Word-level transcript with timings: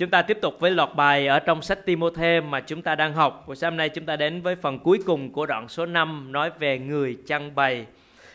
Chúng 0.00 0.10
ta 0.10 0.22
tiếp 0.22 0.38
tục 0.40 0.60
với 0.60 0.70
loạt 0.70 0.94
bài 0.94 1.26
ở 1.26 1.38
trong 1.38 1.62
sách 1.62 1.86
Timôthê 1.86 2.40
mà 2.40 2.60
chúng 2.60 2.82
ta 2.82 2.94
đang 2.94 3.12
học. 3.12 3.44
Buổi 3.46 3.56
sáng 3.56 3.76
nay 3.76 3.88
chúng 3.88 4.04
ta 4.04 4.16
đến 4.16 4.42
với 4.42 4.56
phần 4.56 4.78
cuối 4.78 4.98
cùng 5.06 5.32
của 5.32 5.46
đoạn 5.46 5.68
số 5.68 5.86
5 5.86 6.32
nói 6.32 6.50
về 6.58 6.78
người 6.78 7.16
chăn 7.26 7.54
bày. 7.54 7.86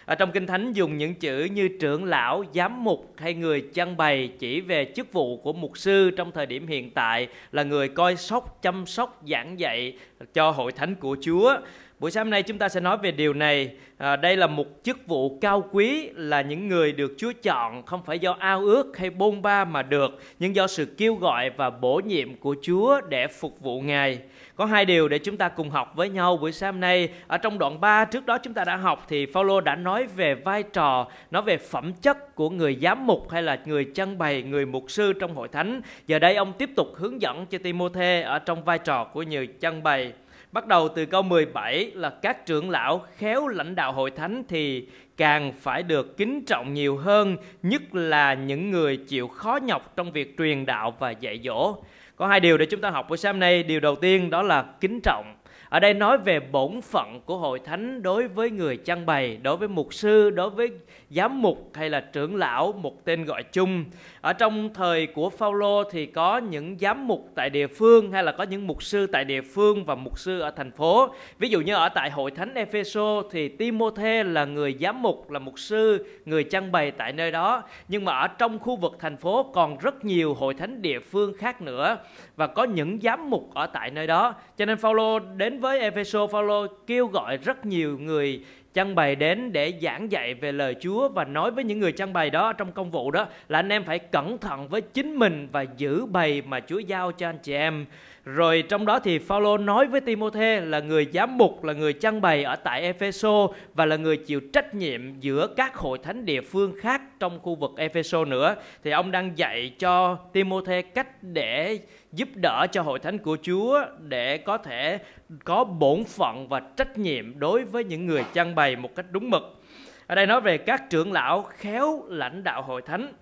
Ở 0.05 0.15
trong 0.15 0.31
Kinh 0.31 0.47
Thánh 0.47 0.73
dùng 0.73 0.97
những 0.97 1.15
chữ 1.15 1.43
như 1.43 1.69
trưởng 1.79 2.03
lão, 2.03 2.43
giám 2.53 2.83
mục 2.83 3.13
hay 3.17 3.33
người 3.33 3.61
chăn 3.73 3.97
bày 3.97 4.29
chỉ 4.39 4.61
về 4.61 4.91
chức 4.95 5.13
vụ 5.13 5.37
của 5.37 5.53
mục 5.53 5.77
sư 5.77 6.11
trong 6.17 6.31
thời 6.31 6.45
điểm 6.45 6.67
hiện 6.67 6.91
tại 6.91 7.27
là 7.51 7.63
người 7.63 7.89
coi 7.89 8.15
sóc, 8.15 8.59
chăm 8.61 8.85
sóc, 8.85 9.21
giảng 9.29 9.59
dạy 9.59 9.97
cho 10.33 10.51
hội 10.51 10.71
thánh 10.71 10.95
của 10.95 11.17
Chúa. 11.21 11.57
Buổi 11.99 12.11
sáng 12.11 12.25
hôm 12.25 12.31
nay 12.31 12.43
chúng 12.43 12.57
ta 12.57 12.69
sẽ 12.69 12.79
nói 12.79 12.97
về 12.97 13.11
điều 13.11 13.33
này. 13.33 13.71
À, 13.97 14.15
đây 14.15 14.37
là 14.37 14.47
một 14.47 14.65
chức 14.83 15.07
vụ 15.07 15.37
cao 15.41 15.69
quý 15.71 16.09
là 16.13 16.41
những 16.41 16.67
người 16.67 16.91
được 16.91 17.13
Chúa 17.17 17.31
chọn 17.43 17.85
không 17.85 18.03
phải 18.05 18.19
do 18.19 18.35
ao 18.39 18.59
ước 18.59 18.97
hay 18.97 19.09
bôn 19.09 19.41
ba 19.41 19.65
mà 19.65 19.83
được, 19.83 20.19
nhưng 20.39 20.55
do 20.55 20.67
sự 20.67 20.85
kêu 20.85 21.15
gọi 21.15 21.49
và 21.49 21.69
bổ 21.69 22.01
nhiệm 22.05 22.35
của 22.35 22.55
Chúa 22.61 23.01
để 23.09 23.27
phục 23.27 23.59
vụ 23.59 23.81
Ngài. 23.81 24.19
Có 24.55 24.65
hai 24.65 24.85
điều 24.85 25.07
để 25.07 25.19
chúng 25.19 25.37
ta 25.37 25.49
cùng 25.49 25.69
học 25.69 25.93
với 25.95 26.09
nhau 26.09 26.37
buổi 26.37 26.51
sáng 26.51 26.73
hôm 26.73 26.79
nay. 26.79 27.09
Ở 27.27 27.37
trong 27.37 27.59
đoạn 27.59 27.81
3 27.81 28.05
trước 28.05 28.25
đó 28.25 28.37
chúng 28.37 28.53
ta 28.53 28.63
đã 28.63 28.75
học 28.75 29.05
thì 29.07 29.25
Phaolô 29.25 29.61
đã 29.61 29.75
nói 29.75 30.07
về 30.15 30.35
vai 30.35 30.63
trò, 30.63 31.07
nói 31.31 31.41
về 31.41 31.57
phẩm 31.57 31.93
chất 32.01 32.35
của 32.35 32.49
người 32.49 32.77
giám 32.81 33.07
mục 33.07 33.29
hay 33.29 33.43
là 33.43 33.59
người 33.65 33.85
chân 33.85 34.17
bày, 34.17 34.41
người 34.43 34.65
mục 34.65 34.85
sư 34.87 35.13
trong 35.13 35.35
hội 35.35 35.47
thánh. 35.47 35.81
Giờ 36.07 36.19
đây 36.19 36.35
ông 36.35 36.53
tiếp 36.53 36.69
tục 36.75 36.87
hướng 36.95 37.21
dẫn 37.21 37.45
cho 37.45 37.57
Timôthê 37.57 38.21
ở 38.21 38.39
trong 38.39 38.63
vai 38.63 38.79
trò 38.79 39.03
của 39.03 39.21
người 39.21 39.47
chân 39.47 39.83
bày. 39.83 40.13
Bắt 40.55 40.67
đầu 40.67 40.87
từ 40.87 41.05
câu 41.05 41.21
17 41.21 41.91
là 41.93 42.09
các 42.09 42.45
trưởng 42.45 42.69
lão 42.69 43.05
khéo 43.17 43.47
lãnh 43.47 43.75
đạo 43.75 43.93
hội 43.93 44.11
thánh 44.11 44.43
thì 44.47 44.87
càng 45.17 45.53
phải 45.61 45.83
được 45.83 46.17
kính 46.17 46.45
trọng 46.45 46.73
nhiều 46.73 46.97
hơn, 46.97 47.37
nhất 47.63 47.81
là 47.95 48.33
những 48.33 48.71
người 48.71 48.97
chịu 48.97 49.27
khó 49.27 49.59
nhọc 49.63 49.93
trong 49.95 50.11
việc 50.11 50.35
truyền 50.37 50.65
đạo 50.65 50.93
và 50.99 51.11
dạy 51.11 51.41
dỗ. 51.43 51.77
Có 52.15 52.27
hai 52.27 52.39
điều 52.39 52.57
để 52.57 52.65
chúng 52.65 52.81
ta 52.81 52.89
học 52.89 53.09
buổi 53.09 53.17
sáng 53.17 53.39
nay. 53.39 53.63
Điều 53.63 53.79
đầu 53.79 53.95
tiên 53.95 54.29
đó 54.29 54.41
là 54.41 54.65
kính 54.81 54.99
trọng. 55.03 55.35
Ở 55.75 55.79
đây 55.79 55.93
nói 55.93 56.17
về 56.17 56.39
bổn 56.39 56.81
phận 56.81 57.21
của 57.25 57.37
hội 57.37 57.59
thánh 57.59 58.01
đối 58.01 58.27
với 58.27 58.51
người 58.51 58.77
chăn 58.77 59.05
bày, 59.05 59.37
đối 59.43 59.57
với 59.57 59.67
mục 59.67 59.93
sư, 59.93 60.29
đối 60.29 60.49
với 60.49 60.69
giám 61.09 61.41
mục 61.41 61.71
hay 61.73 61.89
là 61.89 61.99
trưởng 61.99 62.35
lão, 62.35 62.71
một 62.71 63.05
tên 63.05 63.25
gọi 63.25 63.43
chung. 63.43 63.85
Ở 64.21 64.33
trong 64.33 64.73
thời 64.73 65.07
của 65.07 65.29
Phaolô 65.29 65.83
thì 65.91 66.05
có 66.05 66.37
những 66.37 66.77
giám 66.79 67.07
mục 67.07 67.29
tại 67.35 67.49
địa 67.49 67.67
phương 67.67 68.11
hay 68.11 68.23
là 68.23 68.31
có 68.31 68.43
những 68.43 68.67
mục 68.67 68.83
sư 68.83 69.07
tại 69.07 69.25
địa 69.25 69.41
phương 69.41 69.85
và 69.85 69.95
mục 69.95 70.19
sư 70.19 70.39
ở 70.39 70.51
thành 70.51 70.71
phố. 70.71 71.13
Ví 71.39 71.49
dụ 71.49 71.61
như 71.61 71.73
ở 71.73 71.89
tại 71.89 72.11
hội 72.11 72.31
thánh 72.31 72.53
Epheso 72.53 73.23
thì 73.31 73.47
Timôthê 73.49 74.23
là 74.23 74.45
người 74.45 74.77
giám 74.81 75.01
mục, 75.01 75.31
là 75.31 75.39
mục 75.39 75.59
sư, 75.59 76.05
người 76.25 76.43
chăn 76.43 76.71
bày 76.71 76.91
tại 76.91 77.13
nơi 77.13 77.31
đó. 77.31 77.63
Nhưng 77.87 78.05
mà 78.05 78.17
ở 78.17 78.27
trong 78.27 78.59
khu 78.59 78.75
vực 78.75 78.95
thành 78.99 79.17
phố 79.17 79.43
còn 79.43 79.77
rất 79.77 80.05
nhiều 80.05 80.33
hội 80.33 80.53
thánh 80.53 80.81
địa 80.81 80.99
phương 80.99 81.33
khác 81.37 81.61
nữa 81.61 81.97
và 82.35 82.47
có 82.47 82.63
những 82.63 82.99
giám 83.01 83.29
mục 83.29 83.53
ở 83.53 83.65
tại 83.65 83.91
nơi 83.91 84.07
đó. 84.07 84.35
Cho 84.57 84.65
nên 84.65 84.77
Phaolô 84.77 85.19
đến 85.19 85.59
với 85.59 85.64
với 85.65 85.79
Epheso, 85.79 86.27
Phaolô 86.27 86.67
kêu 86.87 87.07
gọi 87.07 87.37
rất 87.37 87.65
nhiều 87.65 87.97
người 87.97 88.41
chăn 88.73 88.95
bày 88.95 89.15
đến 89.15 89.51
để 89.51 89.73
giảng 89.81 90.11
dạy 90.11 90.33
về 90.33 90.51
lời 90.51 90.75
Chúa 90.79 91.09
và 91.09 91.23
nói 91.23 91.51
với 91.51 91.63
những 91.63 91.79
người 91.79 91.91
chăn 91.91 92.13
bày 92.13 92.29
đó 92.29 92.53
trong 92.53 92.71
công 92.71 92.91
vụ 92.91 93.11
đó 93.11 93.27
là 93.49 93.59
anh 93.59 93.69
em 93.69 93.83
phải 93.83 93.99
cẩn 93.99 94.37
thận 94.37 94.67
với 94.67 94.81
chính 94.81 95.15
mình 95.15 95.47
và 95.51 95.65
giữ 95.77 96.05
bày 96.05 96.41
mà 96.41 96.59
Chúa 96.59 96.79
giao 96.79 97.11
cho 97.11 97.29
anh 97.29 97.37
chị 97.43 97.53
em. 97.53 97.85
Rồi 98.25 98.63
trong 98.69 98.85
đó 98.85 98.99
thì 98.99 99.19
Phaolô 99.19 99.57
nói 99.57 99.85
với 99.87 100.01
Timôthê 100.01 100.61
là 100.61 100.79
người 100.79 101.07
giám 101.13 101.37
mục, 101.37 101.63
là 101.63 101.73
người 101.73 101.93
chăn 101.93 102.21
bày 102.21 102.43
ở 102.43 102.55
tại 102.55 102.81
Epheso 102.81 103.47
và 103.73 103.85
là 103.85 103.95
người 103.95 104.17
chịu 104.17 104.41
trách 104.53 104.75
nhiệm 104.75 105.19
giữa 105.19 105.47
các 105.47 105.75
hội 105.75 105.97
thánh 106.03 106.25
địa 106.25 106.41
phương 106.41 106.73
khác 106.79 107.01
trong 107.19 107.39
khu 107.39 107.55
vực 107.55 107.71
Epheso 107.77 108.25
nữa. 108.25 108.55
Thì 108.83 108.91
ông 108.91 109.11
đang 109.11 109.37
dạy 109.37 109.73
cho 109.79 110.17
Timôthê 110.33 110.81
cách 110.81 111.23
để 111.23 111.79
giúp 112.11 112.29
đỡ 112.35 112.67
cho 112.71 112.81
hội 112.81 112.99
thánh 112.99 113.17
của 113.17 113.37
Chúa 113.41 113.85
để 113.99 114.37
có 114.37 114.57
thể 114.57 114.99
có 115.43 115.63
bổn 115.63 116.03
phận 116.03 116.47
và 116.49 116.61
trách 116.77 116.97
nhiệm 116.97 117.39
đối 117.39 117.63
với 117.63 117.83
những 117.83 118.05
người 118.05 118.23
chăn 118.33 118.55
bày 118.55 118.75
một 118.75 118.95
cách 118.95 119.05
đúng 119.11 119.29
mực. 119.29 119.61
Ở 120.07 120.15
đây 120.15 120.25
nói 120.25 120.41
về 120.41 120.57
các 120.57 120.89
trưởng 120.89 121.11
lão 121.11 121.43
khéo 121.43 122.03
lãnh 122.07 122.43
đạo 122.43 122.61
hội 122.61 122.81
thánh 122.81 123.13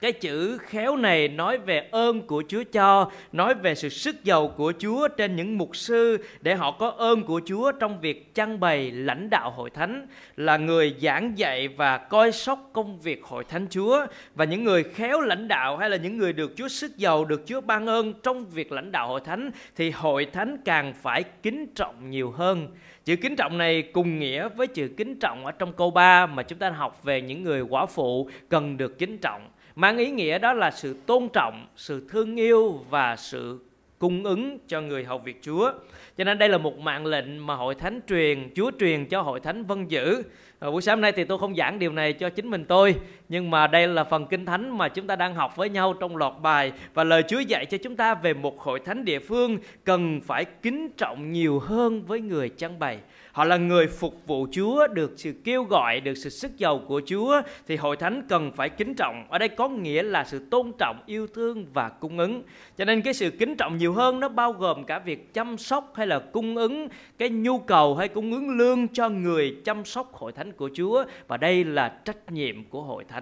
cái 0.00 0.12
chữ 0.12 0.58
khéo 0.58 0.96
này 0.96 1.28
nói 1.28 1.58
về 1.58 1.88
ơn 1.90 2.26
của 2.26 2.42
Chúa 2.48 2.62
cho, 2.72 3.10
nói 3.32 3.54
về 3.54 3.74
sự 3.74 3.88
sức 3.88 4.24
giàu 4.24 4.48
của 4.48 4.72
Chúa 4.78 5.08
trên 5.08 5.36
những 5.36 5.58
mục 5.58 5.76
sư 5.76 6.24
để 6.40 6.54
họ 6.54 6.70
có 6.70 6.88
ơn 6.88 7.22
của 7.22 7.40
Chúa 7.46 7.72
trong 7.72 8.00
việc 8.00 8.34
trang 8.34 8.60
bày 8.60 8.90
lãnh 8.90 9.30
đạo 9.30 9.50
hội 9.50 9.70
thánh, 9.70 10.06
là 10.36 10.56
người 10.56 10.96
giảng 11.02 11.38
dạy 11.38 11.68
và 11.68 11.98
coi 11.98 12.32
sóc 12.32 12.70
công 12.72 13.00
việc 13.00 13.24
hội 13.24 13.44
thánh 13.44 13.66
Chúa 13.70 14.06
và 14.34 14.44
những 14.44 14.64
người 14.64 14.82
khéo 14.82 15.20
lãnh 15.20 15.48
đạo 15.48 15.76
hay 15.76 15.90
là 15.90 15.96
những 15.96 16.16
người 16.16 16.32
được 16.32 16.52
Chúa 16.56 16.68
sức 16.68 16.96
giàu, 16.96 17.24
được 17.24 17.42
Chúa 17.46 17.60
ban 17.60 17.86
ơn 17.86 18.14
trong 18.22 18.46
việc 18.46 18.72
lãnh 18.72 18.92
đạo 18.92 19.08
hội 19.08 19.20
thánh 19.20 19.50
thì 19.76 19.90
hội 19.90 20.26
thánh 20.32 20.56
càng 20.64 20.92
phải 21.02 21.24
kính 21.42 21.66
trọng 21.74 22.10
nhiều 22.10 22.30
hơn. 22.30 22.68
Chữ 23.04 23.16
kính 23.16 23.36
trọng 23.36 23.58
này 23.58 23.82
cùng 23.82 24.18
nghĩa 24.18 24.48
với 24.48 24.66
chữ 24.66 24.90
kính 24.96 25.18
trọng 25.18 25.46
ở 25.46 25.52
trong 25.52 25.72
câu 25.72 25.90
3 25.90 26.26
mà 26.26 26.42
chúng 26.42 26.58
ta 26.58 26.70
học 26.70 27.04
về 27.04 27.20
những 27.20 27.42
người 27.42 27.60
quả 27.60 27.86
phụ 27.86 28.30
cần 28.48 28.76
được 28.76 28.98
kính 28.98 29.18
trọng 29.18 29.48
mang 29.78 29.98
ý 29.98 30.10
nghĩa 30.10 30.38
đó 30.38 30.52
là 30.52 30.70
sự 30.70 30.96
tôn 31.06 31.28
trọng 31.32 31.66
sự 31.76 32.06
thương 32.08 32.36
yêu 32.36 32.80
và 32.90 33.16
sự 33.16 33.58
cung 33.98 34.24
ứng 34.24 34.58
cho 34.68 34.80
người 34.80 35.04
hầu 35.04 35.18
việc 35.18 35.38
Chúa. 35.42 35.72
Cho 36.16 36.24
nên 36.24 36.38
đây 36.38 36.48
là 36.48 36.58
một 36.58 36.78
mạng 36.78 37.06
lệnh 37.06 37.46
mà 37.46 37.54
hội 37.54 37.74
thánh 37.74 38.00
truyền, 38.08 38.50
Chúa 38.54 38.70
truyền 38.80 39.06
cho 39.06 39.22
hội 39.22 39.40
thánh 39.40 39.64
vân 39.64 39.88
giữ. 39.88 40.22
À, 40.58 40.70
buổi 40.70 40.82
sáng 40.82 41.00
nay 41.00 41.12
thì 41.12 41.24
tôi 41.24 41.38
không 41.38 41.56
giảng 41.56 41.78
điều 41.78 41.92
này 41.92 42.12
cho 42.12 42.30
chính 42.30 42.50
mình 42.50 42.64
tôi, 42.64 42.94
nhưng 43.28 43.50
mà 43.50 43.66
đây 43.66 43.88
là 43.88 44.04
phần 44.04 44.26
kinh 44.26 44.46
thánh 44.46 44.78
mà 44.78 44.88
chúng 44.88 45.06
ta 45.06 45.16
đang 45.16 45.34
học 45.34 45.56
với 45.56 45.70
nhau 45.70 45.94
trong 46.00 46.16
loạt 46.16 46.32
bài 46.42 46.72
và 46.94 47.04
lời 47.04 47.22
Chúa 47.28 47.40
dạy 47.40 47.66
cho 47.66 47.78
chúng 47.78 47.96
ta 47.96 48.14
về 48.14 48.34
một 48.34 48.60
hội 48.60 48.80
thánh 48.80 49.04
địa 49.04 49.18
phương 49.18 49.58
cần 49.84 50.20
phải 50.20 50.44
kính 50.44 50.88
trọng 50.96 51.32
nhiều 51.32 51.58
hơn 51.58 52.02
với 52.02 52.20
người 52.20 52.48
trang 52.48 52.78
bày. 52.78 52.98
Họ 53.32 53.44
là 53.44 53.56
người 53.56 53.86
phục 53.86 54.26
vụ 54.26 54.46
Chúa, 54.52 54.86
được 54.86 55.12
sự 55.16 55.34
kêu 55.44 55.64
gọi, 55.64 56.00
được 56.00 56.14
sự 56.14 56.30
sức 56.30 56.58
giàu 56.58 56.80
của 56.86 57.00
Chúa 57.06 57.42
thì 57.66 57.76
hội 57.76 57.96
thánh 57.96 58.22
cần 58.28 58.52
phải 58.52 58.68
kính 58.68 58.94
trọng. 58.94 59.24
Ở 59.28 59.38
đây 59.38 59.48
có 59.48 59.68
nghĩa 59.68 60.02
là 60.02 60.24
sự 60.24 60.46
tôn 60.50 60.72
trọng, 60.78 60.96
yêu 61.06 61.26
thương 61.34 61.66
và 61.72 61.88
cung 61.88 62.18
ứng. 62.18 62.42
Cho 62.76 62.84
nên 62.84 63.02
cái 63.02 63.14
sự 63.14 63.30
kính 63.30 63.56
trọng 63.56 63.76
nhiều 63.76 63.92
hơn 63.92 64.20
nó 64.20 64.28
bao 64.28 64.52
gồm 64.52 64.84
cả 64.84 64.98
việc 64.98 65.34
chăm 65.34 65.58
sóc 65.58 65.92
hay 65.96 66.06
là 66.06 66.18
cung 66.18 66.56
ứng 66.56 66.88
cái 67.18 67.28
nhu 67.28 67.58
cầu 67.58 67.96
hay 67.96 68.08
cung 68.08 68.32
ứng 68.32 68.50
lương 68.50 68.88
cho 68.88 69.08
người 69.08 69.56
chăm 69.64 69.84
sóc 69.84 70.14
hội 70.14 70.32
thánh 70.32 70.52
của 70.52 70.70
Chúa 70.74 71.04
và 71.28 71.36
đây 71.36 71.64
là 71.64 71.88
trách 72.04 72.32
nhiệm 72.32 72.64
của 72.64 72.82
hội 72.82 73.04
thánh. 73.08 73.17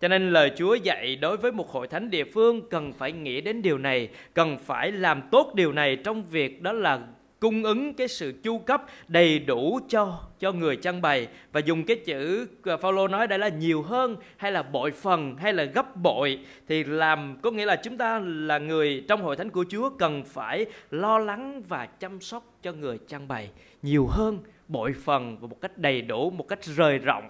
Cho 0.00 0.08
nên 0.08 0.30
lời 0.30 0.52
Chúa 0.56 0.74
dạy 0.74 1.16
đối 1.16 1.36
với 1.36 1.52
một 1.52 1.70
hội 1.70 1.88
thánh 1.88 2.10
địa 2.10 2.24
phương 2.24 2.68
cần 2.70 2.92
phải 2.92 3.12
nghĩ 3.12 3.40
đến 3.40 3.62
điều 3.62 3.78
này, 3.78 4.08
cần 4.34 4.58
phải 4.58 4.92
làm 4.92 5.22
tốt 5.30 5.52
điều 5.54 5.72
này 5.72 5.96
trong 5.96 6.24
việc 6.24 6.62
đó 6.62 6.72
là 6.72 7.00
cung 7.40 7.62
ứng 7.62 7.94
cái 7.94 8.08
sự 8.08 8.32
chu 8.42 8.58
cấp 8.58 8.82
đầy 9.08 9.38
đủ 9.38 9.80
cho 9.88 10.20
cho 10.38 10.52
người 10.52 10.76
trang 10.76 11.02
bày. 11.02 11.28
Và 11.52 11.60
dùng 11.60 11.84
cái 11.84 11.96
chữ 11.96 12.46
à, 12.64 12.76
Phaolô 12.76 13.08
nói 13.08 13.26
đây 13.26 13.38
là 13.38 13.48
nhiều 13.48 13.82
hơn 13.82 14.16
hay 14.36 14.52
là 14.52 14.62
bội 14.62 14.90
phần 14.90 15.36
hay 15.36 15.52
là 15.52 15.64
gấp 15.64 15.96
bội 15.96 16.38
thì 16.68 16.84
làm 16.84 17.36
có 17.42 17.50
nghĩa 17.50 17.66
là 17.66 17.76
chúng 17.76 17.96
ta 17.96 18.18
là 18.24 18.58
người 18.58 19.04
trong 19.08 19.22
hội 19.22 19.36
thánh 19.36 19.50
của 19.50 19.64
Chúa 19.68 19.90
cần 19.90 20.24
phải 20.24 20.66
lo 20.90 21.18
lắng 21.18 21.62
và 21.68 21.86
chăm 21.86 22.20
sóc 22.20 22.44
cho 22.62 22.72
người 22.72 22.98
trang 23.08 23.28
bày 23.28 23.50
nhiều 23.82 24.06
hơn 24.06 24.38
bội 24.68 24.94
phần 25.04 25.36
và 25.40 25.46
một 25.46 25.60
cách 25.60 25.78
đầy 25.78 26.02
đủ 26.02 26.30
một 26.30 26.48
cách 26.48 26.64
rời 26.64 26.98
rộng 26.98 27.24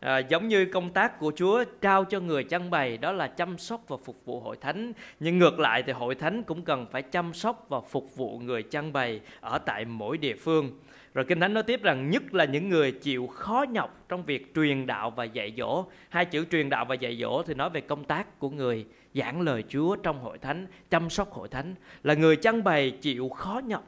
à, 0.00 0.18
giống 0.18 0.48
như 0.48 0.64
công 0.64 0.90
tác 0.90 1.18
của 1.18 1.32
Chúa 1.36 1.64
trao 1.80 2.04
cho 2.04 2.20
người 2.20 2.44
chăn 2.44 2.70
bày 2.70 2.98
đó 2.98 3.12
là 3.12 3.26
chăm 3.26 3.58
sóc 3.58 3.80
và 3.88 3.96
phục 4.04 4.24
vụ 4.24 4.40
hội 4.40 4.56
thánh 4.60 4.92
nhưng 5.20 5.38
ngược 5.38 5.58
lại 5.58 5.82
thì 5.82 5.92
hội 5.92 6.14
thánh 6.14 6.42
cũng 6.42 6.62
cần 6.62 6.86
phải 6.90 7.02
chăm 7.02 7.34
sóc 7.34 7.66
và 7.68 7.80
phục 7.80 8.16
vụ 8.16 8.38
người 8.38 8.62
chăn 8.62 8.92
bày 8.92 9.20
ở 9.40 9.58
tại 9.58 9.84
mỗi 9.84 10.18
địa 10.18 10.34
phương 10.34 10.70
rồi 11.14 11.24
Kinh 11.24 11.40
Thánh 11.40 11.54
nói 11.54 11.62
tiếp 11.62 11.82
rằng 11.82 12.10
nhất 12.10 12.34
là 12.34 12.44
những 12.44 12.68
người 12.68 12.92
chịu 12.92 13.26
khó 13.26 13.64
nhọc 13.70 14.04
trong 14.08 14.24
việc 14.24 14.54
truyền 14.54 14.86
đạo 14.86 15.10
và 15.10 15.24
dạy 15.24 15.54
dỗ. 15.58 15.84
Hai 16.08 16.24
chữ 16.24 16.44
truyền 16.50 16.68
đạo 16.68 16.84
và 16.84 16.94
dạy 16.94 17.18
dỗ 17.20 17.42
thì 17.42 17.54
nói 17.54 17.70
về 17.70 17.80
công 17.80 18.04
tác 18.04 18.38
của 18.38 18.50
người 18.50 18.86
giảng 19.14 19.40
lời 19.40 19.64
Chúa 19.68 19.96
trong 19.96 20.20
hội 20.20 20.38
thánh, 20.38 20.66
chăm 20.90 21.10
sóc 21.10 21.32
hội 21.32 21.48
thánh. 21.48 21.74
Là 22.02 22.14
người 22.14 22.36
chăn 22.36 22.64
bày 22.64 22.90
chịu 22.90 23.28
khó 23.28 23.60
nhọc 23.66 23.84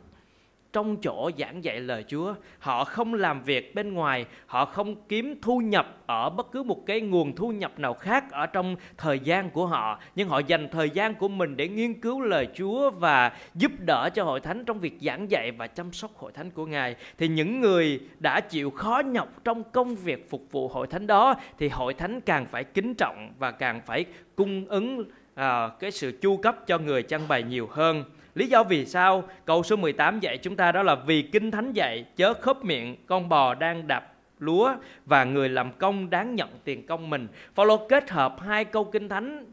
trong 0.72 0.96
chỗ 0.96 1.30
giảng 1.38 1.64
dạy 1.64 1.80
lời 1.80 2.04
Chúa. 2.08 2.34
Họ 2.58 2.84
không 2.84 3.14
làm 3.14 3.42
việc 3.42 3.74
bên 3.74 3.94
ngoài, 3.94 4.26
họ 4.46 4.64
không 4.64 4.94
kiếm 5.08 5.38
thu 5.42 5.58
nhập 5.58 5.96
ở 6.06 6.30
bất 6.30 6.52
cứ 6.52 6.62
một 6.62 6.86
cái 6.86 7.00
nguồn 7.00 7.36
thu 7.36 7.52
nhập 7.52 7.78
nào 7.78 7.94
khác 7.94 8.30
ở 8.30 8.46
trong 8.46 8.76
thời 8.96 9.18
gian 9.18 9.50
của 9.50 9.66
họ, 9.66 10.00
nhưng 10.14 10.28
họ 10.28 10.38
dành 10.38 10.68
thời 10.72 10.90
gian 10.90 11.14
của 11.14 11.28
mình 11.28 11.56
để 11.56 11.68
nghiên 11.68 12.00
cứu 12.00 12.20
lời 12.20 12.48
Chúa 12.54 12.90
và 12.90 13.32
giúp 13.54 13.72
đỡ 13.86 14.10
cho 14.14 14.24
hội 14.24 14.40
thánh 14.40 14.64
trong 14.64 14.78
việc 14.78 14.98
giảng 15.00 15.30
dạy 15.30 15.50
và 15.50 15.66
chăm 15.66 15.92
sóc 15.92 16.10
hội 16.16 16.32
thánh 16.32 16.50
của 16.50 16.66
Ngài. 16.66 16.96
Thì 17.18 17.28
những 17.28 17.60
người 17.60 18.00
đã 18.18 18.40
chịu 18.40 18.70
khó 18.70 19.02
nhọc 19.06 19.28
trong 19.44 19.62
công 19.72 19.94
việc 19.94 20.30
phục 20.30 20.42
vụ 20.50 20.68
hội 20.68 20.86
thánh 20.86 21.06
đó 21.06 21.34
thì 21.58 21.68
hội 21.68 21.94
thánh 21.94 22.20
càng 22.20 22.46
phải 22.46 22.64
kính 22.64 22.94
trọng 22.94 23.32
và 23.38 23.50
càng 23.50 23.80
phải 23.86 24.04
cung 24.36 24.64
ứng 24.68 25.04
à, 25.34 25.68
cái 25.80 25.90
sự 25.90 26.18
chu 26.22 26.36
cấp 26.36 26.66
cho 26.66 26.78
người 26.78 27.02
chăn 27.02 27.28
bày 27.28 27.42
nhiều 27.42 27.68
hơn. 27.70 28.04
Lý 28.34 28.46
do 28.46 28.64
vì 28.64 28.86
sao? 28.86 29.24
Câu 29.44 29.62
số 29.62 29.76
18 29.76 30.20
dạy 30.20 30.38
chúng 30.38 30.56
ta 30.56 30.72
đó 30.72 30.82
là 30.82 30.94
vì 30.94 31.22
Kinh 31.22 31.50
Thánh 31.50 31.72
dạy, 31.72 32.04
chớ 32.16 32.34
khớp 32.34 32.64
miệng, 32.64 32.96
con 33.06 33.28
bò 33.28 33.54
đang 33.54 33.86
đạp 33.86 34.12
lúa 34.38 34.74
và 35.06 35.24
người 35.24 35.48
làm 35.48 35.72
công 35.72 36.10
đáng 36.10 36.34
nhận 36.34 36.48
tiền 36.64 36.86
công 36.86 37.10
mình. 37.10 37.28
Phaolô 37.54 37.86
kết 37.88 38.10
hợp 38.10 38.40
hai 38.40 38.64
câu 38.64 38.84
Kinh 38.84 39.08
Thánh 39.08 39.44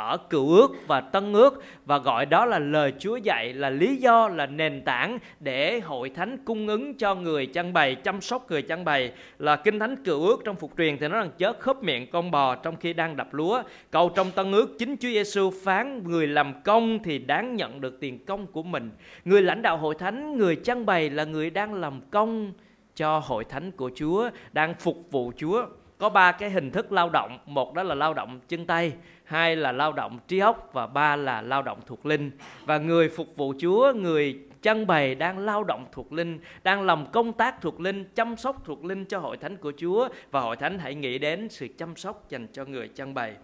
ở 0.00 0.16
cựu 0.16 0.48
ước 0.48 0.70
và 0.86 1.00
tân 1.00 1.32
ước 1.32 1.62
và 1.84 1.98
gọi 1.98 2.26
đó 2.26 2.46
là 2.46 2.58
lời 2.58 2.92
Chúa 2.98 3.16
dạy 3.16 3.52
là 3.52 3.70
lý 3.70 3.96
do, 3.96 4.28
là 4.28 4.46
nền 4.46 4.82
tảng 4.84 5.18
để 5.40 5.80
hội 5.80 6.10
thánh 6.10 6.36
cung 6.44 6.68
ứng 6.68 6.94
cho 6.94 7.14
người 7.14 7.46
chăn 7.46 7.72
bày, 7.72 7.94
chăm 7.94 8.20
sóc 8.20 8.50
người 8.50 8.62
chăn 8.62 8.84
bày. 8.84 9.12
Là 9.38 9.56
kinh 9.56 9.78
thánh 9.78 10.04
cựu 10.04 10.26
ước 10.26 10.42
trong 10.44 10.56
phục 10.56 10.72
truyền 10.78 10.98
thì 10.98 11.08
nó 11.08 11.18
rằng 11.18 11.30
chớ 11.38 11.52
khớp 11.52 11.82
miệng 11.82 12.10
con 12.10 12.30
bò 12.30 12.54
trong 12.54 12.76
khi 12.76 12.92
đang 12.92 13.16
đập 13.16 13.34
lúa. 13.34 13.62
Câu 13.90 14.08
trong 14.08 14.30
tân 14.30 14.52
ước, 14.52 14.78
chính 14.78 14.96
Chúa 14.96 15.08
Giêsu 15.08 15.50
phán 15.64 16.02
người 16.04 16.26
làm 16.26 16.62
công 16.62 17.02
thì 17.02 17.18
đáng 17.18 17.56
nhận 17.56 17.80
được 17.80 18.00
tiền 18.00 18.24
công 18.24 18.46
của 18.46 18.62
mình. 18.62 18.90
Người 19.24 19.42
lãnh 19.42 19.62
đạo 19.62 19.76
hội 19.76 19.94
thánh, 19.94 20.38
người 20.38 20.56
chăn 20.56 20.86
bày 20.86 21.10
là 21.10 21.24
người 21.24 21.50
đang 21.50 21.74
làm 21.74 22.00
công 22.10 22.52
cho 22.96 23.18
hội 23.18 23.44
thánh 23.44 23.70
của 23.70 23.90
Chúa, 23.94 24.30
đang 24.52 24.74
phục 24.74 24.96
vụ 25.10 25.32
Chúa. 25.36 25.66
Có 25.98 26.08
ba 26.08 26.32
cái 26.32 26.50
hình 26.50 26.70
thức 26.70 26.92
lao 26.92 27.10
động, 27.10 27.38
một 27.46 27.74
đó 27.74 27.82
là 27.82 27.94
lao 27.94 28.14
động 28.14 28.40
chân 28.48 28.66
tay 28.66 28.92
hai 29.30 29.56
là 29.56 29.72
lao 29.72 29.92
động 29.92 30.18
trí 30.28 30.38
óc 30.38 30.70
và 30.72 30.86
ba 30.86 31.16
là 31.16 31.42
lao 31.42 31.62
động 31.62 31.78
thuộc 31.86 32.06
linh 32.06 32.30
và 32.64 32.78
người 32.78 33.08
phục 33.08 33.36
vụ 33.36 33.54
chúa 33.58 33.92
người 33.92 34.38
chân 34.62 34.86
bày 34.86 35.14
đang 35.14 35.38
lao 35.38 35.64
động 35.64 35.86
thuộc 35.92 36.12
linh 36.12 36.38
đang 36.62 36.82
làm 36.82 37.06
công 37.12 37.32
tác 37.32 37.60
thuộc 37.60 37.80
linh 37.80 38.04
chăm 38.14 38.36
sóc 38.36 38.64
thuộc 38.64 38.84
linh 38.84 39.04
cho 39.04 39.18
hội 39.18 39.36
thánh 39.36 39.56
của 39.56 39.72
chúa 39.76 40.08
và 40.30 40.40
hội 40.40 40.56
thánh 40.56 40.78
hãy 40.78 40.94
nghĩ 40.94 41.18
đến 41.18 41.48
sự 41.48 41.68
chăm 41.78 41.96
sóc 41.96 42.28
dành 42.28 42.46
cho 42.52 42.64
người 42.64 42.88
chân 42.88 43.14
bày 43.14 43.34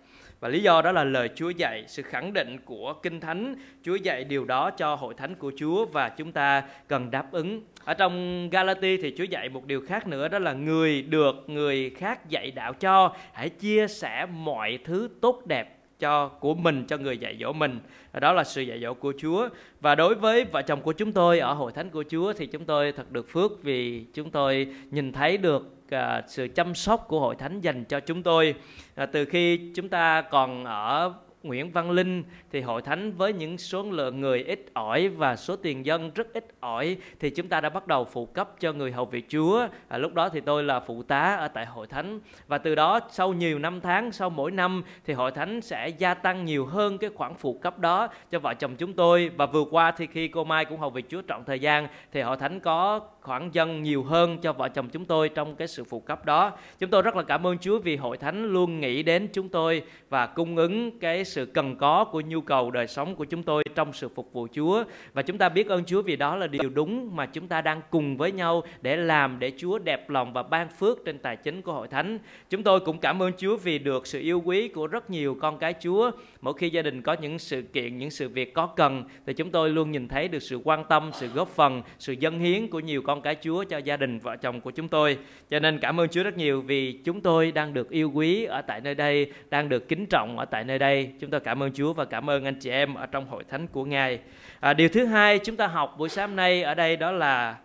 và 0.41 0.49
lý 0.49 0.62
do 0.62 0.83
đó 0.83 0.93
là 0.93 1.05
lời 1.05 1.31
Chúa 1.35 1.50
dạy, 1.50 1.85
sự 1.87 2.03
khẳng 2.03 2.33
định 2.33 2.59
của 2.65 2.94
Kinh 3.03 3.21
Thánh. 3.21 3.55
Chúa 3.83 3.94
dạy 3.94 4.25
điều 4.25 4.44
đó 4.44 4.71
cho 4.71 4.94
hội 4.94 5.15
thánh 5.15 5.35
của 5.35 5.53
Chúa 5.56 5.85
và 5.85 6.09
chúng 6.09 6.33
ta 6.33 6.62
cần 6.88 7.11
đáp 7.11 7.33
ứng. 7.33 7.62
Ở 7.85 7.94
trong 7.94 8.49
Galati 8.50 8.97
thì 8.97 9.15
Chúa 9.19 9.25
dạy 9.25 9.49
một 9.49 9.67
điều 9.67 9.81
khác 9.87 10.06
nữa 10.06 10.29
đó 10.29 10.38
là 10.38 10.53
người 10.53 11.03
được 11.03 11.44
người 11.47 11.91
khác 11.91 12.29
dạy 12.29 12.50
đạo 12.50 12.73
cho, 12.73 13.15
hãy 13.33 13.49
chia 13.49 13.88
sẻ 13.88 14.27
mọi 14.27 14.79
thứ 14.85 15.09
tốt 15.21 15.43
đẹp 15.47 15.75
cho 15.98 16.28
của 16.28 16.54
mình 16.54 16.84
cho 16.88 16.96
người 16.96 17.19
dạy 17.19 17.37
dỗ 17.40 17.52
mình. 17.52 17.81
Đó 18.20 18.32
là 18.32 18.44
sự 18.44 18.62
dạy 18.62 18.81
dỗ 18.81 18.94
của 18.94 19.12
Chúa. 19.19 19.48
Và 19.81 19.94
đối 19.94 20.14
với 20.14 20.44
vợ 20.44 20.62
chồng 20.62 20.81
của 20.81 20.93
chúng 20.93 21.12
tôi 21.12 21.38
ở 21.38 21.52
hội 21.52 21.72
thánh 21.72 21.90
của 21.90 22.04
Chúa 22.10 22.32
thì 22.32 22.46
chúng 22.46 22.64
tôi 22.64 22.93
thật 22.93 23.12
được 23.12 23.28
phước 23.28 23.62
vì 23.62 24.04
chúng 24.14 24.31
tôi 24.31 24.75
nhìn 24.90 25.12
thấy 25.12 25.37
được 25.37 25.62
uh, 25.94 25.98
sự 26.26 26.48
chăm 26.48 26.75
sóc 26.75 27.04
của 27.08 27.20
hội 27.20 27.37
thánh 27.37 27.60
dành 27.60 27.84
cho 27.84 28.00
chúng 28.00 28.22
tôi. 28.22 28.54
Uh, 29.02 29.08
từ 29.12 29.25
khi 29.25 29.72
chúng 29.75 29.88
ta 29.88 30.22
còn 30.22 30.64
ở 30.64 31.12
Nguyễn 31.46 31.70
Văn 31.70 31.90
Linh 31.90 32.25
thì 32.52 32.60
hội 32.60 32.82
thánh 32.82 33.12
với 33.12 33.32
những 33.32 33.58
số 33.58 33.82
lượng 33.82 34.20
người 34.20 34.43
ít 34.43 34.66
ỏi 34.75 35.08
và 35.08 35.37
số 35.37 35.56
tiền 35.56 35.87
dân 35.87 36.10
rất 36.14 36.32
ít 36.32 36.46
ỏi 36.60 36.96
thì 37.20 37.31
chúng 37.31 37.48
ta 37.48 37.60
đã 37.60 37.69
bắt 37.69 37.87
đầu 37.87 38.04
phụ 38.04 38.26
cấp 38.26 38.50
cho 38.60 38.72
người 38.72 38.93
hầu 38.93 39.04
việc 39.04 39.26
Chúa. 39.28 39.69
À, 39.88 39.98
lúc 39.98 40.14
đó 40.14 40.28
thì 40.28 40.40
tôi 40.40 40.64
là 40.64 40.81
phụ 40.81 41.02
tá 41.02 41.34
ở 41.34 41.48
tại 41.48 41.66
hội 41.66 41.87
thánh 41.87 42.20
và 42.46 42.58
từ 42.58 42.75
đó 42.75 43.00
sau 43.10 43.32
nhiều 43.32 43.58
năm 43.58 43.81
tháng 43.81 44.12
sau 44.12 44.31
mỗi 44.31 44.50
năm 44.50 44.82
thì 45.04 45.14
hội 45.14 45.31
thánh 45.31 45.60
sẽ 45.60 45.88
gia 45.88 46.14
tăng 46.14 46.44
nhiều 46.44 46.66
hơn 46.66 46.98
cái 46.98 47.10
khoản 47.14 47.34
phụ 47.34 47.58
cấp 47.62 47.78
đó 47.78 48.08
cho 48.31 48.38
vợ 48.38 48.54
chồng 48.54 48.76
chúng 48.76 48.92
tôi 48.92 49.31
và 49.37 49.46
vừa 49.46 49.64
qua 49.70 49.90
thì 49.90 50.06
khi 50.06 50.28
cô 50.28 50.44
Mai 50.44 50.64
cũng 50.64 50.81
hầu 50.81 50.90
việc 50.90 51.08
Chúa 51.08 51.22
trọn 51.28 51.44
thời 51.44 51.60
gian 51.60 51.88
thì 52.12 52.20
hội 52.20 52.37
thánh 52.37 52.60
có 52.60 53.00
khoản 53.26 53.50
dân 53.52 53.82
nhiều 53.82 54.02
hơn 54.02 54.38
cho 54.38 54.52
vợ 54.52 54.69
chồng 54.69 54.88
chúng 54.88 55.05
tôi 55.05 55.28
trong 55.28 55.56
cái 55.56 55.69
sự 55.69 55.84
phụ 55.84 56.00
cấp 56.00 56.25
đó. 56.25 56.52
Chúng 56.78 56.90
tôi 56.90 57.02
rất 57.02 57.17
là 57.17 57.23
cảm 57.23 57.46
ơn 57.46 57.58
Chúa 57.58 57.78
vì 57.78 57.96
hội 57.96 58.17
thánh 58.17 58.44
luôn 58.44 58.81
nghĩ 58.81 59.02
đến 59.02 59.28
chúng 59.32 59.49
tôi 59.49 59.82
và 60.08 60.26
cung 60.26 60.56
ứng 60.56 60.99
cái 60.99 61.25
sự 61.25 61.46
cần 61.46 61.76
có 61.76 62.05
của 62.05 62.20
nhu 62.20 62.40
cầu 62.40 62.70
đời 62.70 62.87
sống 62.87 63.14
của 63.14 63.25
chúng 63.25 63.43
tôi 63.43 63.64
trong 63.75 63.93
sự 63.93 64.08
phục 64.08 64.32
vụ 64.32 64.46
Chúa 64.52 64.84
và 65.12 65.23
chúng 65.23 65.38
ta 65.38 65.49
biết 65.49 65.69
ơn 65.69 65.84
Chúa 65.84 66.02
vì 66.02 66.17
đó 66.17 66.37
là 66.37 66.46
điều 66.46 66.70
đúng 66.75 67.17
mà 67.17 67.26
chúng 67.26 67.49
ta 67.49 67.61
đang 67.61 67.81
cùng 67.90 68.17
với 68.17 68.32
nhau 68.32 68.62
để 68.82 68.96
làm 68.96 69.38
để 69.38 69.52
Chúa 69.58 69.78
đẹp 69.78 70.11
lòng 70.11 70.32
và 70.32 70.43
ban 70.43 70.69
phước 70.69 71.05
trên 71.05 71.19
tài 71.19 71.37
chính 71.37 71.62
của 71.62 71.73
hội 71.73 71.88
thánh. 71.88 72.19
Chúng 72.50 72.62
tôi 72.62 72.81
cũng 72.81 72.99
cảm 72.99 73.23
ơn 73.23 73.32
Chúa 73.38 73.56
vì 73.56 73.78
được 73.78 74.06
sự 74.06 74.20
yêu 74.20 74.43
quý 74.44 74.69
của 74.69 74.87
rất 74.87 75.11
nhiều 75.11 75.37
con 75.40 75.58
cái 75.58 75.75
Chúa. 75.82 76.11
Mỗi 76.40 76.55
khi 76.55 76.70
gia 76.70 76.82
đình 76.82 77.02
có 77.02 77.17
những 77.20 77.38
sự 77.38 77.62
kiện, 77.62 77.99
những 77.99 78.11
sự 78.11 78.28
việc 78.28 78.55
có 78.55 78.67
cần 78.67 79.05
thì 79.26 79.34
chúng 79.34 79.50
tôi 79.50 79.70
luôn 79.70 79.90
nhìn 79.90 80.08
thấy 80.08 80.28
được 80.28 80.43
sự 80.43 80.61
quan 80.64 80.84
tâm, 80.84 81.11
sự 81.14 81.28
góp 81.28 81.49
phần, 81.49 81.82
sự 81.99 82.12
dân 82.12 82.38
hiến 82.38 82.69
của 82.69 82.81
nhiều 82.81 83.02
con 83.02 83.15
con 83.16 83.22
cái 83.22 83.36
Chúa 83.42 83.64
cho 83.64 83.78
gia 83.78 83.96
đình 83.96 84.18
vợ 84.18 84.36
chồng 84.36 84.60
của 84.60 84.70
chúng 84.70 84.88
tôi. 84.88 85.18
Cho 85.50 85.58
nên 85.58 85.78
cảm 85.78 86.00
ơn 86.00 86.08
Chúa 86.08 86.22
rất 86.22 86.36
nhiều 86.36 86.62
vì 86.62 86.92
chúng 87.04 87.20
tôi 87.20 87.52
đang 87.52 87.74
được 87.74 87.90
yêu 87.90 88.10
quý 88.14 88.44
ở 88.44 88.62
tại 88.62 88.80
nơi 88.80 88.94
đây, 88.94 89.32
đang 89.50 89.68
được 89.68 89.88
kính 89.88 90.06
trọng 90.06 90.38
ở 90.38 90.44
tại 90.44 90.64
nơi 90.64 90.78
đây. 90.78 91.12
Chúng 91.20 91.30
tôi 91.30 91.40
cảm 91.40 91.62
ơn 91.62 91.72
Chúa 91.72 91.92
và 91.92 92.04
cảm 92.04 92.30
ơn 92.30 92.44
anh 92.44 92.54
chị 92.60 92.70
em 92.70 92.94
ở 92.94 93.06
trong 93.06 93.26
hội 93.26 93.44
thánh 93.48 93.66
của 93.66 93.84
Ngài. 93.84 94.20
À, 94.60 94.72
điều 94.72 94.88
thứ 94.88 95.06
hai 95.06 95.38
chúng 95.38 95.56
ta 95.56 95.66
học 95.66 95.94
buổi 95.98 96.08
sáng 96.08 96.36
nay 96.36 96.62
ở 96.62 96.74
đây 96.74 96.96
đó 96.96 97.12
là 97.12 97.56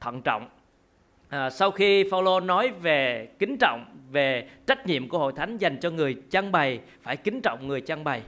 thận 0.00 0.22
trọng. 0.22 0.48
À, 1.28 1.50
sau 1.50 1.70
khi 1.70 2.04
Phaolô 2.10 2.40
nói 2.40 2.70
về 2.82 3.28
kính 3.38 3.56
trọng, 3.60 3.84
về 4.10 4.48
trách 4.66 4.86
nhiệm 4.86 5.08
của 5.08 5.18
hội 5.18 5.32
thánh 5.36 5.58
dành 5.58 5.76
cho 5.80 5.90
người 5.90 6.16
chăn 6.30 6.52
bày, 6.52 6.80
phải 7.02 7.16
kính 7.16 7.40
trọng 7.40 7.68
người 7.68 7.80
chăn 7.80 8.04
bày 8.04 8.22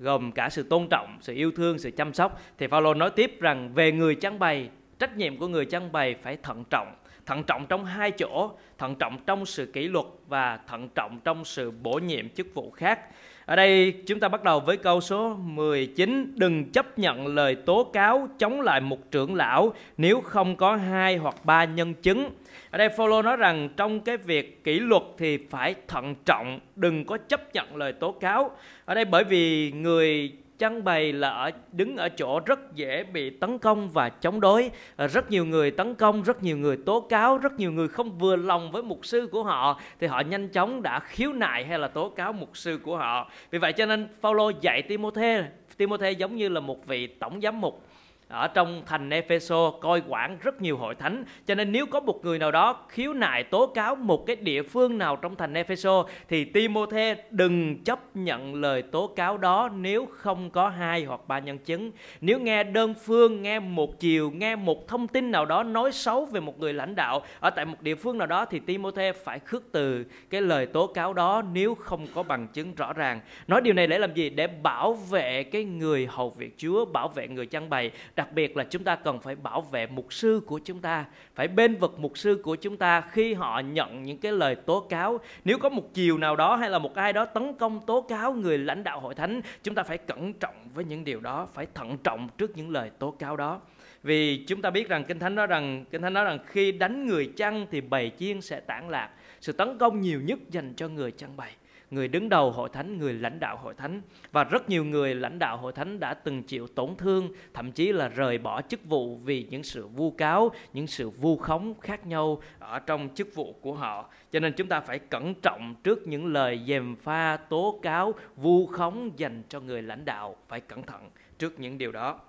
gồm 0.00 0.32
cả 0.32 0.48
sự 0.50 0.62
tôn 0.62 0.88
trọng, 0.90 1.18
sự 1.20 1.34
yêu 1.34 1.52
thương, 1.56 1.78
sự 1.78 1.90
chăm 1.90 2.14
sóc 2.14 2.40
thì 2.58 2.66
Phaolô 2.66 2.94
nói 2.94 3.10
tiếp 3.10 3.40
rằng 3.40 3.74
về 3.74 3.92
người 3.92 4.14
chăn 4.14 4.38
bày, 4.38 4.68
trách 4.98 5.16
nhiệm 5.16 5.36
của 5.36 5.48
người 5.48 5.64
trang 5.64 5.92
bày 5.92 6.14
phải 6.14 6.36
thận 6.36 6.64
trọng, 6.70 6.94
thận 7.26 7.44
trọng 7.44 7.66
trong 7.66 7.84
hai 7.84 8.10
chỗ, 8.10 8.50
thận 8.78 8.94
trọng 8.94 9.18
trong 9.26 9.46
sự 9.46 9.66
kỷ 9.66 9.88
luật 9.88 10.06
và 10.28 10.58
thận 10.66 10.88
trọng 10.94 11.18
trong 11.24 11.44
sự 11.44 11.70
bổ 11.70 11.92
nhiệm 11.92 12.28
chức 12.28 12.54
vụ 12.54 12.70
khác. 12.70 13.00
Ở 13.44 13.56
đây 13.56 13.94
chúng 14.06 14.20
ta 14.20 14.28
bắt 14.28 14.42
đầu 14.42 14.60
với 14.60 14.76
câu 14.76 15.00
số 15.00 15.34
19 15.34 16.32
Đừng 16.36 16.70
chấp 16.70 16.98
nhận 16.98 17.26
lời 17.26 17.54
tố 17.54 17.84
cáo 17.92 18.28
chống 18.38 18.60
lại 18.60 18.80
một 18.80 19.10
trưởng 19.10 19.34
lão 19.34 19.72
nếu 19.96 20.20
không 20.20 20.56
có 20.56 20.76
hai 20.76 21.16
hoặc 21.16 21.34
ba 21.44 21.64
nhân 21.64 21.94
chứng. 21.94 22.30
Ở 22.70 22.78
đây 22.78 22.88
Phaolô 22.88 23.22
nói 23.22 23.36
rằng 23.36 23.68
trong 23.76 24.00
cái 24.00 24.16
việc 24.16 24.64
kỷ 24.64 24.80
luật 24.80 25.02
thì 25.18 25.36
phải 25.36 25.74
thận 25.88 26.14
trọng, 26.24 26.60
đừng 26.76 27.04
có 27.04 27.18
chấp 27.18 27.54
nhận 27.54 27.76
lời 27.76 27.92
tố 27.92 28.12
cáo. 28.12 28.50
Ở 28.84 28.94
đây 28.94 29.04
bởi 29.04 29.24
vì 29.24 29.72
người 29.72 30.32
chăn 30.58 30.84
bày 30.84 31.12
là 31.12 31.28
ở, 31.28 31.50
đứng 31.72 31.96
ở 31.96 32.08
chỗ 32.08 32.40
rất 32.46 32.74
dễ 32.74 33.04
bị 33.04 33.30
tấn 33.30 33.58
công 33.58 33.88
và 33.88 34.08
chống 34.08 34.40
đối. 34.40 34.70
Ờ, 34.96 35.06
rất 35.06 35.30
nhiều 35.30 35.44
người 35.44 35.70
tấn 35.70 35.94
công, 35.94 36.22
rất 36.22 36.42
nhiều 36.42 36.56
người 36.56 36.76
tố 36.86 37.00
cáo, 37.00 37.38
rất 37.38 37.58
nhiều 37.58 37.72
người 37.72 37.88
không 37.88 38.18
vừa 38.18 38.36
lòng 38.36 38.72
với 38.72 38.82
mục 38.82 39.06
sư 39.06 39.28
của 39.32 39.42
họ 39.42 39.80
thì 40.00 40.06
họ 40.06 40.20
nhanh 40.20 40.48
chóng 40.48 40.82
đã 40.82 41.00
khiếu 41.00 41.32
nại 41.32 41.64
hay 41.64 41.78
là 41.78 41.88
tố 41.88 42.08
cáo 42.08 42.32
mục 42.32 42.56
sư 42.56 42.80
của 42.82 42.96
họ. 42.96 43.30
Vì 43.50 43.58
vậy 43.58 43.72
cho 43.72 43.86
nên 43.86 44.08
Phaolô 44.20 44.50
dạy 44.60 44.82
Timôthê 44.82 45.44
Timôthê 45.76 46.10
giống 46.10 46.36
như 46.36 46.48
là 46.48 46.60
một 46.60 46.86
vị 46.86 47.06
tổng 47.06 47.40
giám 47.40 47.60
mục 47.60 47.82
ở 48.28 48.48
trong 48.48 48.82
thành 48.86 49.10
Epheso 49.10 49.70
coi 49.70 50.02
quản 50.08 50.38
rất 50.42 50.62
nhiều 50.62 50.76
hội 50.76 50.94
thánh, 50.94 51.24
cho 51.46 51.54
nên 51.54 51.72
nếu 51.72 51.86
có 51.86 52.00
một 52.00 52.24
người 52.24 52.38
nào 52.38 52.50
đó 52.50 52.84
khiếu 52.88 53.12
nại 53.12 53.44
tố 53.44 53.66
cáo 53.66 53.94
một 53.94 54.26
cái 54.26 54.36
địa 54.36 54.62
phương 54.62 54.98
nào 54.98 55.16
trong 55.16 55.36
thành 55.36 55.54
Epheso, 55.54 56.04
thì 56.28 56.44
Timôthê 56.44 57.16
đừng 57.30 57.82
chấp 57.84 58.16
nhận 58.16 58.54
lời 58.54 58.82
tố 58.82 59.06
cáo 59.06 59.38
đó 59.38 59.70
nếu 59.74 60.06
không 60.10 60.50
có 60.50 60.68
hai 60.68 61.04
hoặc 61.04 61.20
ba 61.28 61.38
nhân 61.38 61.58
chứng. 61.58 61.90
Nếu 62.20 62.40
nghe 62.40 62.64
đơn 62.64 62.94
phương, 63.04 63.42
nghe 63.42 63.58
một 63.58 64.00
chiều, 64.00 64.30
nghe 64.30 64.56
một 64.56 64.88
thông 64.88 65.08
tin 65.08 65.30
nào 65.30 65.46
đó 65.46 65.62
nói 65.62 65.92
xấu 65.92 66.26
về 66.26 66.40
một 66.40 66.58
người 66.58 66.72
lãnh 66.72 66.94
đạo 66.94 67.22
ở 67.40 67.50
tại 67.50 67.64
một 67.64 67.82
địa 67.82 67.94
phương 67.94 68.18
nào 68.18 68.26
đó, 68.26 68.44
thì 68.44 68.58
Timôthê 68.58 69.12
phải 69.12 69.38
khước 69.38 69.62
từ 69.72 70.04
cái 70.30 70.40
lời 70.40 70.66
tố 70.66 70.86
cáo 70.86 71.12
đó 71.12 71.42
nếu 71.52 71.74
không 71.74 72.06
có 72.14 72.22
bằng 72.22 72.48
chứng 72.48 72.74
rõ 72.74 72.92
ràng. 72.92 73.20
Nói 73.46 73.60
điều 73.60 73.74
này 73.74 73.86
để 73.86 73.98
làm 73.98 74.14
gì? 74.14 74.30
Để 74.30 74.46
bảo 74.46 74.92
vệ 74.92 75.42
cái 75.42 75.64
người 75.64 76.06
hầu 76.10 76.30
việc 76.30 76.54
Chúa, 76.58 76.84
bảo 76.84 77.08
vệ 77.08 77.28
người 77.28 77.46
chăn 77.46 77.70
bày 77.70 77.90
đặc 78.18 78.32
biệt 78.32 78.56
là 78.56 78.64
chúng 78.64 78.84
ta 78.84 78.96
cần 78.96 79.20
phải 79.20 79.34
bảo 79.34 79.60
vệ 79.60 79.86
mục 79.86 80.12
sư 80.12 80.40
của 80.46 80.60
chúng 80.64 80.80
ta, 80.80 81.04
phải 81.34 81.48
bên 81.48 81.76
vực 81.76 81.98
mục 81.98 82.18
sư 82.18 82.40
của 82.44 82.56
chúng 82.56 82.76
ta 82.76 83.00
khi 83.00 83.34
họ 83.34 83.60
nhận 83.60 84.02
những 84.02 84.18
cái 84.18 84.32
lời 84.32 84.54
tố 84.54 84.80
cáo. 84.80 85.20
Nếu 85.44 85.58
có 85.58 85.68
một 85.68 85.94
chiều 85.94 86.18
nào 86.18 86.36
đó 86.36 86.56
hay 86.56 86.70
là 86.70 86.78
một 86.78 86.94
ai 86.94 87.12
đó 87.12 87.24
tấn 87.24 87.54
công 87.54 87.80
tố 87.86 88.00
cáo 88.00 88.32
người 88.32 88.58
lãnh 88.58 88.84
đạo 88.84 89.00
hội 89.00 89.14
thánh, 89.14 89.40
chúng 89.62 89.74
ta 89.74 89.82
phải 89.82 89.98
cẩn 89.98 90.32
trọng 90.32 90.54
với 90.74 90.84
những 90.84 91.04
điều 91.04 91.20
đó, 91.20 91.48
phải 91.54 91.66
thận 91.74 91.98
trọng 91.98 92.28
trước 92.38 92.56
những 92.56 92.70
lời 92.70 92.90
tố 92.98 93.10
cáo 93.10 93.36
đó. 93.36 93.60
Vì 94.02 94.44
chúng 94.46 94.62
ta 94.62 94.70
biết 94.70 94.88
rằng 94.88 95.04
kinh 95.04 95.18
thánh 95.18 95.34
nói 95.34 95.46
rằng, 95.46 95.84
kinh 95.90 96.02
thánh 96.02 96.12
nói 96.12 96.24
rằng 96.24 96.38
khi 96.46 96.72
đánh 96.72 97.06
người 97.06 97.32
chăn 97.36 97.66
thì 97.70 97.80
bầy 97.80 98.12
chiên 98.18 98.40
sẽ 98.40 98.60
tản 98.60 98.88
lạc. 98.88 99.10
Sự 99.40 99.52
tấn 99.52 99.78
công 99.78 100.00
nhiều 100.00 100.20
nhất 100.20 100.38
dành 100.50 100.74
cho 100.76 100.88
người 100.88 101.10
chăn 101.10 101.36
bầy 101.36 101.50
người 101.90 102.08
đứng 102.08 102.28
đầu 102.28 102.50
hội 102.50 102.68
thánh, 102.72 102.98
người 102.98 103.12
lãnh 103.12 103.40
đạo 103.40 103.56
hội 103.56 103.74
thánh 103.74 104.02
và 104.32 104.44
rất 104.44 104.68
nhiều 104.68 104.84
người 104.84 105.14
lãnh 105.14 105.38
đạo 105.38 105.56
hội 105.56 105.72
thánh 105.72 106.00
đã 106.00 106.14
từng 106.14 106.42
chịu 106.42 106.66
tổn 106.66 106.96
thương, 106.98 107.32
thậm 107.54 107.72
chí 107.72 107.92
là 107.92 108.08
rời 108.08 108.38
bỏ 108.38 108.62
chức 108.62 108.84
vụ 108.84 109.16
vì 109.16 109.46
những 109.50 109.62
sự 109.62 109.86
vu 109.86 110.10
cáo, 110.10 110.50
những 110.72 110.86
sự 110.86 111.10
vu 111.10 111.36
khống 111.36 111.74
khác 111.80 112.06
nhau 112.06 112.42
ở 112.58 112.78
trong 112.78 113.08
chức 113.14 113.34
vụ 113.34 113.54
của 113.60 113.74
họ. 113.74 114.10
Cho 114.32 114.40
nên 114.40 114.52
chúng 114.52 114.68
ta 114.68 114.80
phải 114.80 114.98
cẩn 114.98 115.34
trọng 115.34 115.74
trước 115.84 116.06
những 116.06 116.26
lời 116.26 116.60
dèm 116.66 116.96
pha, 116.96 117.36
tố 117.36 117.78
cáo, 117.82 118.14
vu 118.36 118.66
khống 118.66 119.10
dành 119.16 119.42
cho 119.48 119.60
người 119.60 119.82
lãnh 119.82 120.04
đạo, 120.04 120.36
phải 120.48 120.60
cẩn 120.60 120.82
thận 120.82 121.10
trước 121.38 121.60
những 121.60 121.78
điều 121.78 121.92
đó. 121.92 122.20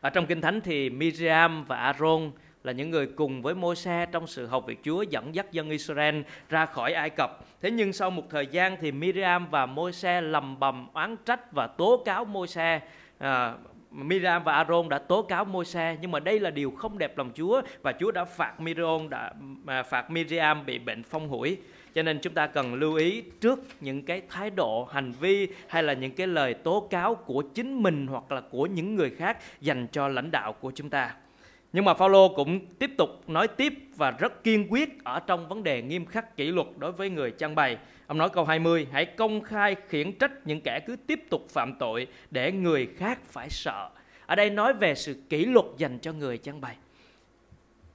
Ở 0.00 0.10
trong 0.10 0.26
Kinh 0.26 0.40
Thánh 0.40 0.60
thì 0.60 0.90
Miriam 0.90 1.64
và 1.64 1.76
Aaron 1.76 2.30
là 2.64 2.72
những 2.72 2.90
người 2.90 3.06
cùng 3.06 3.42
với 3.42 3.54
Môi-se 3.54 4.06
trong 4.12 4.26
sự 4.26 4.46
học 4.46 4.64
việc 4.66 4.78
Chúa 4.84 5.02
dẫn 5.02 5.34
dắt 5.34 5.52
dân 5.52 5.70
Israel 5.70 6.20
ra 6.48 6.66
khỏi 6.66 6.92
Ai 6.92 7.10
Cập. 7.10 7.44
Thế 7.60 7.70
nhưng 7.70 7.92
sau 7.92 8.10
một 8.10 8.22
thời 8.30 8.46
gian 8.46 8.76
thì 8.80 8.92
Miriam 8.92 9.46
và 9.50 9.66
Môi-se 9.66 10.20
lầm 10.20 10.60
bầm 10.60 10.86
oán 10.92 11.16
trách 11.24 11.52
và 11.52 11.66
tố 11.66 12.02
cáo 12.04 12.24
Môi-se 12.24 12.80
à, 13.18 13.54
Miriam 13.90 14.44
và 14.44 14.52
Aaron 14.52 14.88
đã 14.88 14.98
tố 14.98 15.22
cáo 15.22 15.44
Môi-se 15.44 15.96
nhưng 16.00 16.10
mà 16.10 16.20
đây 16.20 16.40
là 16.40 16.50
điều 16.50 16.70
không 16.70 16.98
đẹp 16.98 17.18
lòng 17.18 17.30
Chúa 17.34 17.62
và 17.82 17.92
Chúa 18.00 18.10
đã 18.10 18.24
phạt 18.24 18.60
Miriam 18.60 19.08
đã 19.08 19.32
à, 19.66 19.82
phạt 19.82 20.10
Miriam 20.10 20.66
bị 20.66 20.78
bệnh 20.78 21.02
phong 21.02 21.28
hủi. 21.28 21.56
cho 21.94 22.02
nên 22.02 22.18
chúng 22.22 22.34
ta 22.34 22.46
cần 22.46 22.74
lưu 22.74 22.94
ý 22.94 23.20
trước 23.40 23.60
những 23.80 24.02
cái 24.02 24.22
thái 24.28 24.50
độ 24.50 24.84
hành 24.84 25.12
vi 25.20 25.48
hay 25.68 25.82
là 25.82 25.92
những 25.92 26.14
cái 26.14 26.26
lời 26.26 26.54
tố 26.54 26.88
cáo 26.90 27.14
của 27.14 27.42
chính 27.42 27.82
mình 27.82 28.06
hoặc 28.06 28.32
là 28.32 28.40
của 28.40 28.66
những 28.66 28.94
người 28.94 29.10
khác 29.10 29.38
dành 29.60 29.86
cho 29.92 30.08
lãnh 30.08 30.30
đạo 30.30 30.52
của 30.52 30.72
chúng 30.74 30.90
ta 30.90 31.14
nhưng 31.72 31.84
mà 31.84 31.94
Phaolô 31.94 32.28
cũng 32.28 32.66
tiếp 32.78 32.90
tục 32.98 33.28
nói 33.28 33.48
tiếp 33.48 33.74
và 33.96 34.10
rất 34.10 34.44
kiên 34.44 34.66
quyết 34.72 35.04
ở 35.04 35.20
trong 35.20 35.48
vấn 35.48 35.62
đề 35.62 35.82
nghiêm 35.82 36.06
khắc 36.06 36.36
kỷ 36.36 36.46
luật 36.46 36.66
đối 36.78 36.92
với 36.92 37.10
người 37.10 37.30
trang 37.30 37.54
bày. 37.54 37.78
Ông 38.06 38.18
nói 38.18 38.28
câu 38.28 38.44
20, 38.44 38.86
hãy 38.92 39.04
công 39.04 39.42
khai 39.42 39.76
khiển 39.88 40.12
trách 40.12 40.32
những 40.44 40.60
kẻ 40.60 40.80
cứ 40.86 40.96
tiếp 41.06 41.20
tục 41.30 41.46
phạm 41.48 41.74
tội 41.78 42.06
để 42.30 42.52
người 42.52 42.88
khác 42.96 43.18
phải 43.24 43.50
sợ. 43.50 43.90
Ở 44.26 44.34
đây 44.34 44.50
nói 44.50 44.72
về 44.72 44.94
sự 44.94 45.16
kỷ 45.28 45.44
luật 45.44 45.66
dành 45.76 45.98
cho 45.98 46.12
người 46.12 46.38
trang 46.38 46.60
bày. 46.60 46.76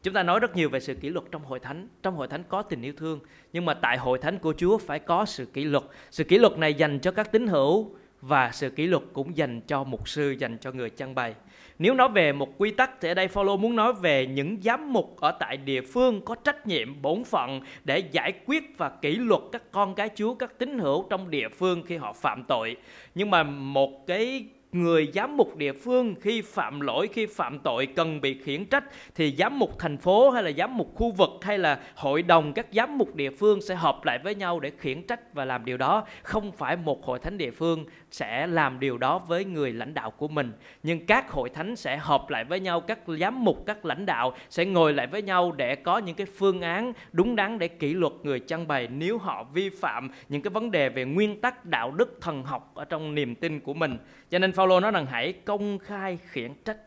Chúng 0.04 0.14
ta 0.14 0.24
nói 0.24 0.40
rất 0.40 0.56
nhiều 0.56 0.70
về 0.70 0.80
sự 0.80 0.96
kỷ 0.96 1.10
luật 1.10 1.26
trong 1.32 1.44
hội 1.44 1.60
thánh. 1.60 1.88
Trong 2.04 2.16
hội 2.16 2.28
thánh 2.28 2.44
có 2.50 2.62
tình 2.62 2.82
yêu 2.82 2.94
thương, 2.98 3.20
nhưng 3.54 3.66
mà 3.66 3.74
tại 3.74 3.98
hội 3.98 4.18
thánh 4.18 4.40
của 4.40 4.54
Chúa 4.58 4.78
phải 4.78 5.00
có 5.00 5.26
sự 5.26 5.46
kỷ 5.46 5.64
luật. 5.64 5.84
Sự 6.12 6.24
kỷ 6.24 6.38
luật 6.38 6.58
này 6.58 6.74
dành 6.74 7.00
cho 7.00 7.12
các 7.12 7.32
tín 7.32 7.48
hữu 7.48 7.96
và 8.22 8.52
sự 8.54 8.70
kỷ 8.70 8.88
luật 8.88 9.04
cũng 9.14 9.38
dành 9.38 9.62
cho 9.62 9.84
mục 9.84 10.10
sư, 10.10 10.36
dành 10.40 10.58
cho 10.58 10.72
người 10.72 10.90
trang 10.90 11.16
bày. 11.16 11.36
Nếu 11.80 11.94
nói 11.94 12.10
về 12.10 12.32
một 12.32 12.50
quy 12.58 12.72
tắc 12.72 13.02
thì 13.02 13.08
ở 13.08 13.14
đây 13.14 13.28
Phaolô 13.28 13.58
muốn 13.58 13.76
nói 13.76 13.94
về 13.94 14.26
những 14.26 14.58
giám 14.62 14.94
mục 14.94 15.18
ở 15.22 15.32
tại 15.40 15.58
địa 15.58 15.82
phương 15.82 16.22
có 16.26 16.36
trách 16.36 16.68
nhiệm 16.68 17.02
bổn 17.02 17.24
phận 17.24 17.62
để 17.84 18.00
giải 18.00 18.34
quyết 18.46 18.78
và 18.78 18.90
kỷ 18.90 19.16
luật 19.16 19.42
các 19.52 19.72
con 19.72 19.96
cái 19.96 20.10
Chúa, 20.16 20.34
các 20.34 20.60
tín 20.60 20.80
hữu 20.80 21.08
trong 21.10 21.30
địa 21.30 21.50
phương 21.50 21.84
khi 21.86 21.98
họ 21.98 22.14
phạm 22.14 22.44
tội. 22.44 22.78
Nhưng 23.16 23.32
mà 23.32 23.44
một 23.44 24.08
cái 24.08 24.46
người 24.76 25.12
giám 25.14 25.38
mục 25.38 25.56
địa 25.56 25.74
phương 25.74 26.16
khi 26.22 26.42
phạm 26.42 26.82
lỗi, 26.82 27.08
khi 27.14 27.26
phạm 27.26 27.60
tội 27.60 27.86
cần 27.86 28.22
bị 28.22 28.42
khiển 28.44 28.66
trách, 28.66 28.84
thì 29.16 29.36
giám 29.38 29.60
mục 29.60 29.80
thành 29.80 29.98
phố 29.98 30.30
hay 30.30 30.44
là 30.44 30.52
giám 30.52 30.78
mục 30.78 30.92
khu 30.96 31.12
vực 31.12 31.30
hay 31.42 31.58
là 31.58 31.80
hội 31.96 32.22
đồng 32.22 32.54
các 32.54 32.68
giám 32.72 32.98
mục 32.98 33.16
địa 33.16 33.30
phương 33.30 33.62
sẽ 33.62 33.76
họp 33.76 34.06
lại 34.06 34.20
với 34.24 34.36
nhau 34.36 34.60
để 34.60 34.72
khiển 34.78 35.04
trách 35.08 35.34
và 35.34 35.46
làm 35.46 35.66
điều 35.66 35.78
đó. 35.78 36.06
Không 36.24 36.52
phải 36.52 36.78
một 36.78 37.06
hội 37.06 37.20
thánh 37.20 37.38
địa 37.38 37.52
phương 37.52 37.86
sẽ 38.12 38.48
làm 38.48 38.80
điều 38.80 38.98
đó 38.98 39.20
với 39.20 39.46
người 39.46 39.74
lãnh 39.74 39.94
đạo 39.94 40.12
của 40.12 40.28
mình, 40.28 40.52
nhưng 40.84 41.06
các 41.06 41.32
hội 41.32 41.50
thánh 41.50 41.76
sẽ 41.76 41.98
họp 41.98 42.30
lại 42.30 42.44
với 42.44 42.60
nhau, 42.60 42.82
các 42.82 43.00
giám 43.20 43.44
mục, 43.44 43.64
các 43.66 43.86
lãnh 43.86 44.06
đạo 44.06 44.34
sẽ 44.50 44.66
ngồi 44.66 44.94
lại 44.94 45.08
với 45.08 45.22
nhau 45.22 45.52
để 45.52 45.76
có 45.76 45.98
những 45.98 46.16
cái 46.16 46.28
phương 46.38 46.62
án 46.62 46.94
đúng 47.12 47.36
đắn 47.36 47.60
để 47.60 47.68
kỷ 47.68 47.94
luật 47.94 48.14
người 48.24 48.40
trang 48.40 48.68
bày. 48.68 48.88
Nếu 48.88 49.18
họ 49.18 49.44
vi 49.54 49.70
phạm 49.70 50.10
những 50.30 50.42
cái 50.42 50.52
vấn 50.52 50.72
đề 50.72 50.90
về 50.90 51.06
nguyên 51.06 51.42
tắc 51.42 51.66
đạo 51.66 51.92
đức 51.92 52.18
thần 52.22 52.44
học 52.44 52.72
ở 52.76 52.86
trong 52.86 53.16
niềm 53.16 53.36
tin 53.36 53.60
của 53.60 53.74
mình. 53.74 53.98
Cho 54.30 54.40
nên 54.40 54.52
Phaolô 54.66 54.80
nói 54.80 54.92
rằng 54.92 55.06
hãy 55.06 55.34
công 55.34 55.80
khai 55.80 56.18
khiển 56.32 56.54
trách 56.66 56.78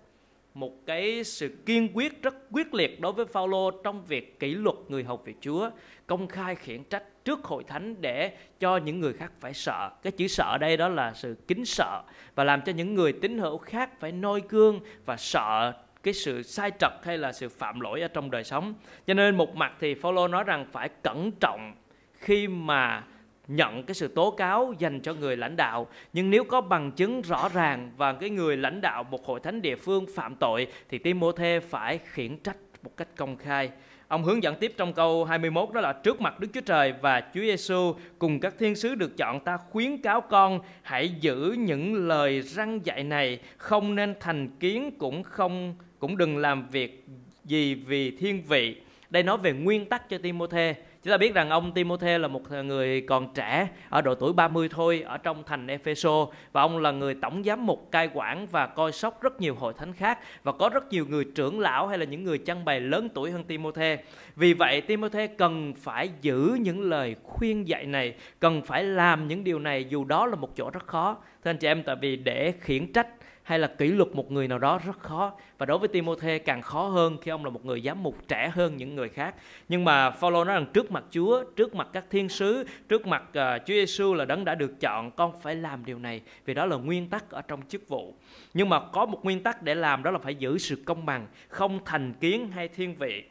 một 0.55 0.87
cái 0.87 1.25
sự 1.25 1.57
kiên 1.67 1.89
quyết 1.95 2.23
rất 2.23 2.35
quyết 2.51 2.75
liệt 2.75 3.01
đối 3.01 3.13
với 3.13 3.27
Phaolô 3.27 3.71
trong 3.71 4.05
việc 4.05 4.41
kỷ 4.41 4.55
luật 4.55 4.77
người 4.89 5.05
hầu 5.05 5.17
việc 5.17 5.37
Chúa, 5.41 5.71
công 6.07 6.29
khai 6.29 6.55
khiển 6.55 6.85
trách 6.85 7.25
trước 7.25 7.45
hội 7.45 7.65
thánh 7.65 8.01
để 8.01 8.37
cho 8.61 8.77
những 8.77 9.01
người 9.01 9.13
khác 9.13 9.33
phải 9.41 9.55
sợ. 9.55 9.91
Cái 10.03 10.13
chữ 10.13 10.29
sợ 10.29 10.59
đây 10.61 10.77
đó 10.77 10.89
là 10.89 11.13
sự 11.15 11.37
kính 11.49 11.65
sợ 11.65 12.03
và 12.35 12.45
làm 12.45 12.63
cho 12.63 12.73
những 12.73 12.95
người 12.95 13.13
tín 13.13 13.39
hữu 13.39 13.59
khác 13.59 14.01
phải 14.01 14.13
noi 14.13 14.43
gương 14.49 14.81
và 15.05 15.17
sợ 15.17 15.73
cái 16.03 16.15
sự 16.15 16.43
sai 16.43 16.71
trật 16.79 16.93
hay 17.03 17.19
là 17.19 17.33
sự 17.33 17.49
phạm 17.49 17.81
lỗi 17.81 18.01
ở 18.01 18.09
trong 18.09 18.31
đời 18.31 18.45
sống. 18.45 18.75
Cho 19.07 19.15
nên 19.15 19.37
một 19.37 19.57
mặt 19.57 19.73
thì 19.81 19.95
Phaolô 19.95 20.29
nói 20.29 20.45
rằng 20.45 20.67
phải 20.73 20.89
cẩn 21.03 21.31
trọng 21.41 21.75
khi 22.13 22.49
mà 22.49 23.05
nhận 23.49 23.83
cái 23.83 23.95
sự 23.95 24.09
tố 24.09 24.31
cáo 24.31 24.75
dành 24.79 25.01
cho 25.01 25.15
người 25.15 25.37
lãnh 25.37 25.57
đạo 25.57 25.87
nhưng 26.13 26.31
nếu 26.31 26.45
có 26.45 26.61
bằng 26.61 26.93
chứng 26.93 27.23
rõ 27.23 27.49
ràng 27.49 27.93
và 27.97 28.13
cái 28.13 28.31
người 28.31 28.57
lãnh 28.57 28.81
đạo 28.81 29.05
một 29.05 29.27
hội 29.27 29.41
thánh 29.41 29.63
địa 29.63 29.77
phương 29.77 30.07
phạm 30.15 30.37
tội, 30.37 30.67
thì 30.89 30.99
Timôthê 30.99 31.61
phải 31.61 31.99
khiển 31.99 32.37
trách 32.37 32.57
một 32.83 32.97
cách 32.97 33.09
công 33.17 33.37
khai. 33.37 33.71
Ông 34.09 34.25
hướng 34.25 34.43
dẫn 34.43 34.55
tiếp 34.61 34.73
trong 34.77 34.93
câu 34.93 35.25
21 35.25 35.69
đó 35.73 35.81
là 35.81 35.93
trước 35.93 36.21
mặt 36.21 36.41
Đức 36.41 36.49
Chúa 36.55 36.61
Trời 36.61 36.95
và 37.01 37.21
Chúa 37.21 37.41
Giêsu 37.41 37.95
cùng 38.19 38.41
các 38.41 38.55
thiên 38.59 38.77
sứ 38.77 38.95
được 38.95 39.17
chọn 39.17 39.41
ta 39.41 39.57
khuyến 39.57 40.03
cáo 40.03 40.21
con, 40.21 40.61
hãy 40.83 41.09
giữ 41.09 41.57
những 41.59 42.09
lời 42.09 42.43
răng 42.43 42.81
dạy 42.85 43.05
này, 43.05 43.41
không 43.57 43.95
nên 43.95 44.15
thành 44.21 44.49
kiến 44.61 44.91
cũng 44.99 45.23
không, 45.23 45.75
cũng 45.99 46.17
đừng 46.17 46.37
làm 46.37 46.69
việc 46.71 47.07
gì 47.45 47.75
vì 47.75 48.11
thiên 48.11 48.43
vị. 48.43 48.77
Đây 49.11 49.23
nói 49.23 49.39
về 49.39 49.53
nguyên 49.53 49.87
tắc 49.87 50.09
cho 50.09 50.19
Timôthê 50.19 50.75
Chúng 51.03 51.11
ta 51.11 51.17
biết 51.17 51.35
rằng 51.35 51.51
ông 51.51 51.73
Timôthê 51.73 52.19
là 52.19 52.29
một 52.29 52.51
người 52.51 53.01
còn 53.01 53.35
trẻ 53.35 53.69
ở 53.89 54.03
độ 54.03 54.15
tuổi 54.15 54.33
30 54.33 54.69
thôi 54.69 55.05
ở 55.07 55.19
trong 55.19 55.43
thành 55.47 55.67
Epheso 55.67 56.27
và 56.53 56.63
ông 56.63 56.79
là 56.79 56.91
người 56.91 57.15
tổng 57.15 57.43
giám 57.45 57.67
mục 57.67 57.89
cai 57.91 58.11
quản 58.15 58.47
và 58.47 58.67
coi 58.67 58.93
sóc 58.93 59.23
rất 59.23 59.41
nhiều 59.41 59.55
hội 59.55 59.73
thánh 59.79 59.93
khác 59.93 60.19
và 60.43 60.53
có 60.53 60.69
rất 60.69 60.93
nhiều 60.93 61.07
người 61.09 61.25
trưởng 61.25 61.61
lão 61.61 61.87
hay 61.87 61.99
là 61.99 62.05
những 62.05 62.25
người 62.25 62.39
chăn 62.39 62.65
bày 62.65 62.81
lớn 62.81 63.09
tuổi 63.15 63.31
hơn 63.31 63.45
Timôthê. 63.45 63.99
Vì 64.37 64.53
vậy 64.53 64.81
Timôthê 64.81 65.27
cần 65.27 65.75
phải 65.75 66.11
giữ 66.21 66.59
những 66.61 66.83
lời 66.83 67.17
khuyên 67.23 67.69
dạy 67.69 67.87
này, 67.87 68.15
cần 68.39 68.63
phải 68.63 68.85
làm 68.85 69.29
những 69.29 69.45
điều 69.45 69.59
này 69.59 69.85
dù 69.85 70.05
đó 70.05 70.27
là 70.27 70.37
một 70.37 70.57
chỗ 70.57 70.71
rất 70.71 70.87
khó. 70.87 71.17
Thưa 71.45 71.51
anh 71.51 71.59
chị 71.59 71.69
em 71.69 71.83
tại 71.83 71.97
vì 72.01 72.17
để 72.17 72.53
khiển 72.61 72.93
trách 72.93 73.09
hay 73.49 73.59
là 73.59 73.67
kỷ 73.67 73.89
luật 73.89 74.09
một 74.15 74.33
người 74.33 74.49
nào 74.49 74.59
đó 74.59 74.81
rất 74.87 74.99
khó. 74.99 75.33
Và 75.59 75.67
đối 75.67 75.79
với 75.79 75.89
Timôthê 75.89 76.39
càng 76.39 76.63
khó 76.63 76.89
hơn 76.89 77.17
khi 77.23 77.31
ông 77.31 77.45
là 77.45 77.51
một 77.51 77.65
người 77.65 77.81
giám 77.81 78.03
mục 78.03 78.29
trẻ 78.29 78.51
hơn 78.55 78.77
những 78.77 78.95
người 78.95 79.09
khác. 79.09 79.35
Nhưng 79.69 79.85
mà 79.85 80.11
Phaolô 80.11 80.45
nói 80.45 80.55
rằng 80.55 80.67
trước 80.73 80.91
mặt 80.91 81.05
Chúa 81.11 81.45
trước 81.57 81.75
mặt 81.75 81.89
các 81.93 82.05
thiên 82.11 82.29
sứ 82.29 82.67
trước 82.89 83.07
mặt 83.07 83.23
uh, 83.23 83.35
Chúa 83.67 83.75
Giêsu 83.75 84.15
là 84.15 84.25
đấng 84.25 84.45
đã 84.45 84.55
được 84.55 84.81
chọn 84.81 85.11
con 85.11 85.33
phải 85.43 85.55
làm 85.55 85.85
điều 85.85 85.99
này. 85.99 86.21
Vì 86.45 86.55
đó 86.55 86.67
là 86.67 86.77
nguyên 86.77 87.09
tắc 87.09 87.31
ở 87.31 87.43
trong 87.43 87.61
chức 87.69 87.89
vụ. 87.89 88.15
Nhưng 88.55 88.69
mà 88.69 88.81
có 88.81 89.07
một 89.07 89.25
nguyên 89.25 89.43
tắc 89.43 89.63
để 89.63 89.75
làm 89.75 90.03
đó 90.03 90.11
là 90.11 90.19
phải 90.19 90.35
giữ 90.35 90.59
sự 90.59 90.83
công 90.85 91.07
bằng 91.07 91.27
không 91.49 91.79
thành 91.85 92.13
kiến 92.21 92.51
hay 92.51 92.69
thiên 92.69 92.95
vị. 92.95 93.25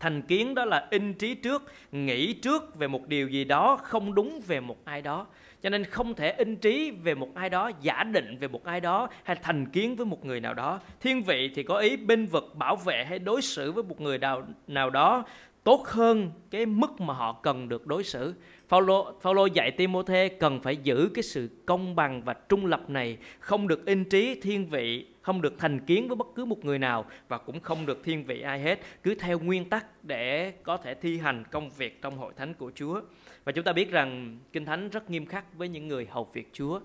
Thành 0.00 0.22
kiến 0.22 0.54
đó 0.54 0.64
là 0.64 0.86
in 0.90 1.14
trí 1.14 1.34
trước 1.34 1.62
nghĩ 1.92 2.32
trước 2.32 2.76
về 2.76 2.88
một 2.88 3.08
điều 3.08 3.28
gì 3.28 3.44
đó 3.44 3.78
không 3.82 4.14
đúng 4.14 4.40
về 4.46 4.60
một 4.60 4.84
ai 4.84 5.02
đó 5.02 5.26
cho 5.62 5.70
nên 5.70 5.84
không 5.84 6.14
thể 6.14 6.30
in 6.30 6.56
trí 6.56 6.90
về 6.90 7.14
một 7.14 7.34
ai 7.34 7.50
đó, 7.50 7.70
giả 7.80 8.04
định 8.04 8.38
về 8.40 8.48
một 8.48 8.64
ai 8.64 8.80
đó, 8.80 9.08
hay 9.24 9.36
thành 9.42 9.66
kiến 9.66 9.96
với 9.96 10.06
một 10.06 10.24
người 10.24 10.40
nào 10.40 10.54
đó. 10.54 10.80
Thiên 11.00 11.22
vị 11.22 11.50
thì 11.54 11.62
có 11.62 11.78
ý 11.78 11.96
binh 11.96 12.26
vực 12.26 12.52
bảo 12.54 12.76
vệ 12.76 13.04
hay 13.04 13.18
đối 13.18 13.42
xử 13.42 13.72
với 13.72 13.84
một 13.84 14.00
người 14.00 14.18
nào 14.18 14.46
nào 14.66 14.90
đó 14.90 15.24
tốt 15.64 15.86
hơn 15.86 16.30
cái 16.50 16.66
mức 16.66 17.00
mà 17.00 17.14
họ 17.14 17.32
cần 17.32 17.68
được 17.68 17.86
đối 17.86 18.04
xử. 18.04 18.34
Phaolô 18.68 19.12
Phaolô 19.20 19.46
dạy 19.46 19.70
Timôthê 19.70 20.28
cần 20.28 20.60
phải 20.60 20.76
giữ 20.76 21.10
cái 21.14 21.22
sự 21.22 21.48
công 21.66 21.96
bằng 21.96 22.22
và 22.22 22.34
trung 22.48 22.66
lập 22.66 22.90
này, 22.90 23.18
không 23.40 23.68
được 23.68 23.86
in 23.86 24.04
trí 24.04 24.40
thiên 24.40 24.66
vị, 24.66 25.06
không 25.22 25.42
được 25.42 25.54
thành 25.58 25.80
kiến 25.80 26.08
với 26.08 26.16
bất 26.16 26.26
cứ 26.34 26.44
một 26.44 26.64
người 26.64 26.78
nào 26.78 27.04
và 27.28 27.38
cũng 27.38 27.60
không 27.60 27.86
được 27.86 28.04
thiên 28.04 28.24
vị 28.24 28.40
ai 28.40 28.60
hết, 28.60 28.80
cứ 29.02 29.14
theo 29.14 29.38
nguyên 29.38 29.68
tắc 29.68 30.04
để 30.04 30.50
có 30.62 30.76
thể 30.76 30.94
thi 30.94 31.18
hành 31.18 31.44
công 31.50 31.70
việc 31.70 32.02
trong 32.02 32.16
hội 32.16 32.32
thánh 32.36 32.54
của 32.54 32.72
Chúa. 32.74 33.00
Và 33.44 33.52
chúng 33.52 33.64
ta 33.64 33.72
biết 33.72 33.90
rằng 33.90 34.38
Kinh 34.52 34.64
Thánh 34.64 34.88
rất 34.88 35.10
nghiêm 35.10 35.26
khắc 35.26 35.54
với 35.54 35.68
những 35.68 35.88
người 35.88 36.06
hầu 36.10 36.28
việc 36.32 36.50
Chúa. 36.52 36.80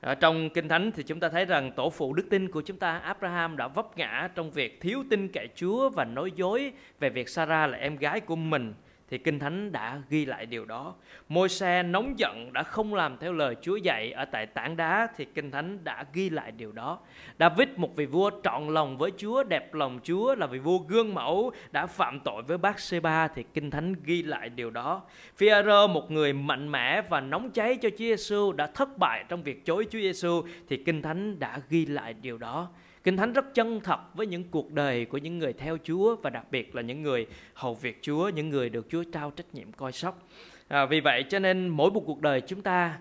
Ở 0.00 0.14
trong 0.14 0.50
Kinh 0.50 0.68
Thánh 0.68 0.90
thì 0.92 1.02
chúng 1.02 1.20
ta 1.20 1.28
thấy 1.28 1.44
rằng 1.44 1.72
tổ 1.72 1.90
phụ 1.90 2.12
đức 2.12 2.26
tin 2.30 2.50
của 2.50 2.60
chúng 2.60 2.76
ta 2.76 2.98
Abraham 2.98 3.56
đã 3.56 3.68
vấp 3.68 3.98
ngã 3.98 4.28
trong 4.34 4.50
việc 4.50 4.80
thiếu 4.80 5.04
tin 5.10 5.28
cậy 5.28 5.48
Chúa 5.54 5.90
và 5.90 6.04
nói 6.04 6.32
dối 6.36 6.72
về 7.00 7.10
việc 7.10 7.28
Sarah 7.28 7.70
là 7.70 7.78
em 7.78 7.96
gái 7.96 8.20
của 8.20 8.36
mình 8.36 8.74
thì 9.10 9.18
Kinh 9.18 9.38
Thánh 9.38 9.72
đã 9.72 10.00
ghi 10.10 10.24
lại 10.24 10.46
điều 10.46 10.64
đó. 10.64 10.94
Môi 11.28 11.48
xe 11.48 11.82
nóng 11.82 12.18
giận 12.18 12.52
đã 12.52 12.62
không 12.62 12.94
làm 12.94 13.16
theo 13.20 13.32
lời 13.32 13.56
Chúa 13.62 13.76
dạy 13.76 14.12
ở 14.12 14.24
tại 14.24 14.46
tảng 14.46 14.76
đá 14.76 15.08
thì 15.16 15.24
Kinh 15.34 15.50
Thánh 15.50 15.84
đã 15.84 16.04
ghi 16.12 16.30
lại 16.30 16.52
điều 16.52 16.72
đó. 16.72 16.98
David 17.38 17.68
một 17.76 17.96
vị 17.96 18.06
vua 18.06 18.30
trọn 18.44 18.68
lòng 18.74 18.98
với 18.98 19.10
Chúa, 19.16 19.42
đẹp 19.42 19.74
lòng 19.74 20.00
Chúa 20.02 20.34
là 20.34 20.46
vị 20.46 20.58
vua 20.58 20.78
gương 20.78 21.14
mẫu 21.14 21.50
đã 21.70 21.86
phạm 21.86 22.20
tội 22.20 22.42
với 22.42 22.58
bác 22.58 22.80
Seba 22.80 23.28
thì 23.28 23.44
Kinh 23.54 23.70
Thánh 23.70 23.94
ghi 24.04 24.22
lại 24.22 24.48
điều 24.48 24.70
đó. 24.70 25.02
phi 25.36 25.48
một 25.90 26.10
người 26.10 26.32
mạnh 26.32 26.72
mẽ 26.72 27.02
và 27.02 27.20
nóng 27.20 27.50
cháy 27.50 27.76
cho 27.76 27.88
Chúa 27.90 27.96
Giêsu 27.96 28.52
đã 28.52 28.66
thất 28.66 28.98
bại 28.98 29.24
trong 29.28 29.42
việc 29.42 29.64
chối 29.64 29.86
Chúa 29.90 29.98
Giêsu 29.98 30.42
thì 30.68 30.76
Kinh 30.76 31.02
Thánh 31.02 31.38
đã 31.38 31.60
ghi 31.68 31.86
lại 31.86 32.14
điều 32.14 32.38
đó. 32.38 32.68
Kinh 33.04 33.16
Thánh 33.16 33.32
rất 33.32 33.54
chân 33.54 33.80
thật 33.80 34.14
với 34.14 34.26
những 34.26 34.44
cuộc 34.50 34.72
đời 34.72 35.04
của 35.04 35.18
những 35.18 35.38
người 35.38 35.52
theo 35.52 35.76
Chúa 35.84 36.16
và 36.16 36.30
đặc 36.30 36.46
biệt 36.50 36.74
là 36.74 36.82
những 36.82 37.02
người 37.02 37.26
hầu 37.54 37.74
việc 37.74 37.98
Chúa, 38.02 38.28
những 38.28 38.50
người 38.50 38.68
được 38.68 38.86
Chúa 38.90 39.04
trao 39.12 39.30
trách 39.30 39.54
nhiệm 39.54 39.72
coi 39.72 39.92
sóc. 39.92 40.28
À, 40.68 40.86
vì 40.86 41.00
vậy 41.00 41.24
cho 41.28 41.38
nên 41.38 41.68
mỗi 41.68 41.90
một 41.90 42.02
cuộc 42.06 42.20
đời 42.20 42.40
chúng 42.40 42.62
ta 42.62 42.98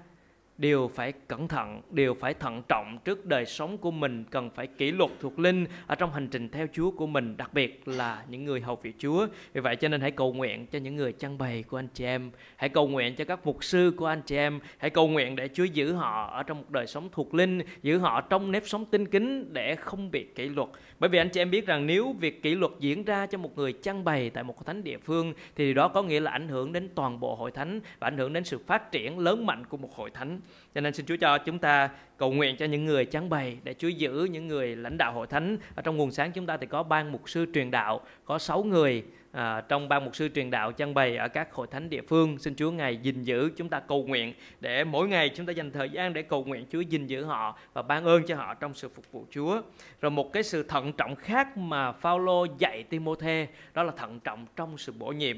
đều 0.59 0.87
phải 0.87 1.11
cẩn 1.11 1.47
thận, 1.47 1.81
đều 1.91 2.13
phải 2.13 2.33
thận 2.33 2.61
trọng 2.67 2.97
trước 3.05 3.25
đời 3.25 3.45
sống 3.45 3.77
của 3.77 3.91
mình, 3.91 4.23
cần 4.29 4.49
phải 4.49 4.67
kỷ 4.67 4.91
luật 4.91 5.11
thuộc 5.19 5.39
linh 5.39 5.65
ở 5.87 5.95
trong 5.95 6.13
hành 6.13 6.27
trình 6.27 6.49
theo 6.49 6.67
Chúa 6.73 6.91
của 6.91 7.07
mình, 7.07 7.37
đặc 7.37 7.53
biệt 7.53 7.87
là 7.87 8.23
những 8.29 8.45
người 8.45 8.61
hầu 8.61 8.75
việc 8.75 8.95
Chúa. 8.97 9.27
Vì 9.53 9.61
vậy 9.61 9.75
cho 9.75 9.87
nên 9.87 10.01
hãy 10.01 10.11
cầu 10.11 10.33
nguyện 10.33 10.67
cho 10.67 10.79
những 10.79 10.95
người 10.95 11.13
trang 11.13 11.37
bày 11.37 11.63
của 11.63 11.79
anh 11.79 11.87
chị 11.93 12.05
em, 12.05 12.31
hãy 12.55 12.69
cầu 12.69 12.87
nguyện 12.87 13.15
cho 13.15 13.25
các 13.25 13.45
mục 13.45 13.63
sư 13.63 13.93
của 13.97 14.05
anh 14.05 14.21
chị 14.21 14.35
em, 14.35 14.59
hãy 14.77 14.89
cầu 14.89 15.07
nguyện 15.07 15.35
để 15.35 15.49
Chúa 15.53 15.63
giữ 15.63 15.93
họ 15.93 16.29
ở 16.33 16.43
trong 16.43 16.57
một 16.57 16.69
đời 16.69 16.87
sống 16.87 17.09
thuộc 17.11 17.33
linh, 17.33 17.61
giữ 17.81 17.97
họ 17.97 18.21
trong 18.21 18.51
nếp 18.51 18.63
sống 18.65 18.85
tinh 18.85 19.05
kính 19.05 19.53
để 19.53 19.75
không 19.75 20.11
bị 20.11 20.23
kỷ 20.35 20.49
luật. 20.49 20.69
Bởi 20.99 21.09
vì 21.09 21.17
anh 21.17 21.29
chị 21.29 21.41
em 21.41 21.51
biết 21.51 21.65
rằng 21.65 21.85
nếu 21.85 22.15
việc 22.19 22.43
kỷ 22.43 22.55
luật 22.55 22.71
diễn 22.79 23.03
ra 23.03 23.25
cho 23.25 23.37
một 23.37 23.57
người 23.57 23.73
chăn 23.73 24.03
bày 24.03 24.29
tại 24.29 24.43
một 24.43 24.65
thánh 24.65 24.83
địa 24.83 24.97
phương, 24.97 25.33
thì 25.55 25.65
điều 25.65 25.73
đó 25.73 25.87
có 25.87 26.03
nghĩa 26.03 26.19
là 26.19 26.31
ảnh 26.31 26.47
hưởng 26.47 26.73
đến 26.73 26.89
toàn 26.95 27.19
bộ 27.19 27.35
hội 27.35 27.51
thánh 27.51 27.79
và 27.99 28.07
ảnh 28.07 28.17
hưởng 28.17 28.33
đến 28.33 28.43
sự 28.43 28.57
phát 28.67 28.91
triển 28.91 29.19
lớn 29.19 29.45
mạnh 29.45 29.63
của 29.69 29.77
một 29.77 29.95
hội 29.95 30.09
thánh 30.09 30.39
cho 30.75 30.81
nên 30.81 30.93
xin 30.93 31.05
Chúa 31.05 31.15
cho 31.15 31.37
chúng 31.37 31.59
ta 31.59 31.89
cầu 32.17 32.31
nguyện 32.31 32.57
cho 32.57 32.65
những 32.65 32.85
người 32.85 33.05
chán 33.05 33.29
bày 33.29 33.57
để 33.63 33.73
Chúa 33.73 33.87
giữ 33.87 34.27
những 34.31 34.47
người 34.47 34.75
lãnh 34.75 34.97
đạo 34.97 35.13
hội 35.13 35.27
thánh. 35.27 35.57
Ở 35.75 35.81
trong 35.81 35.97
nguồn 35.97 36.11
sáng 36.11 36.31
chúng 36.31 36.45
ta 36.45 36.57
thì 36.57 36.67
có 36.67 36.83
ban 36.83 37.11
mục 37.11 37.29
sư 37.29 37.45
truyền 37.53 37.71
đạo 37.71 38.01
có 38.25 38.39
6 38.39 38.63
người 38.63 39.03
à, 39.31 39.61
trong 39.61 39.89
ban 39.89 40.05
mục 40.05 40.15
sư 40.15 40.29
truyền 40.35 40.49
đạo 40.49 40.71
trang 40.71 40.93
bày 40.93 41.17
ở 41.17 41.27
các 41.27 41.53
hội 41.53 41.67
thánh 41.71 41.89
địa 41.89 42.01
phương. 42.01 42.37
Xin 42.37 42.55
Chúa 42.55 42.71
ngài 42.71 42.97
gìn 42.97 43.23
giữ 43.23 43.51
chúng 43.57 43.69
ta 43.69 43.79
cầu 43.79 44.03
nguyện 44.03 44.33
để 44.59 44.83
mỗi 44.83 45.07
ngày 45.07 45.29
chúng 45.29 45.45
ta 45.45 45.53
dành 45.53 45.71
thời 45.71 45.89
gian 45.89 46.13
để 46.13 46.21
cầu 46.21 46.43
nguyện 46.43 46.65
Chúa 46.71 46.81
gìn 46.81 47.07
giữ 47.07 47.23
họ 47.23 47.59
và 47.73 47.81
ban 47.81 48.05
ơn 48.05 48.23
cho 48.25 48.35
họ 48.35 48.53
trong 48.53 48.73
sự 48.73 48.89
phục 48.89 49.11
vụ 49.11 49.25
Chúa. 49.31 49.61
Rồi 50.01 50.11
một 50.11 50.33
cái 50.33 50.43
sự 50.43 50.63
thận 50.63 50.93
trọng 50.93 51.15
khác 51.15 51.57
mà 51.57 51.91
Phaolô 51.91 52.45
dạy 52.57 52.83
Timôthê 52.83 53.47
đó 53.73 53.83
là 53.83 53.91
thận 53.97 54.19
trọng 54.19 54.45
trong 54.55 54.77
sự 54.77 54.93
bổ 54.99 55.07
nhiệm 55.07 55.37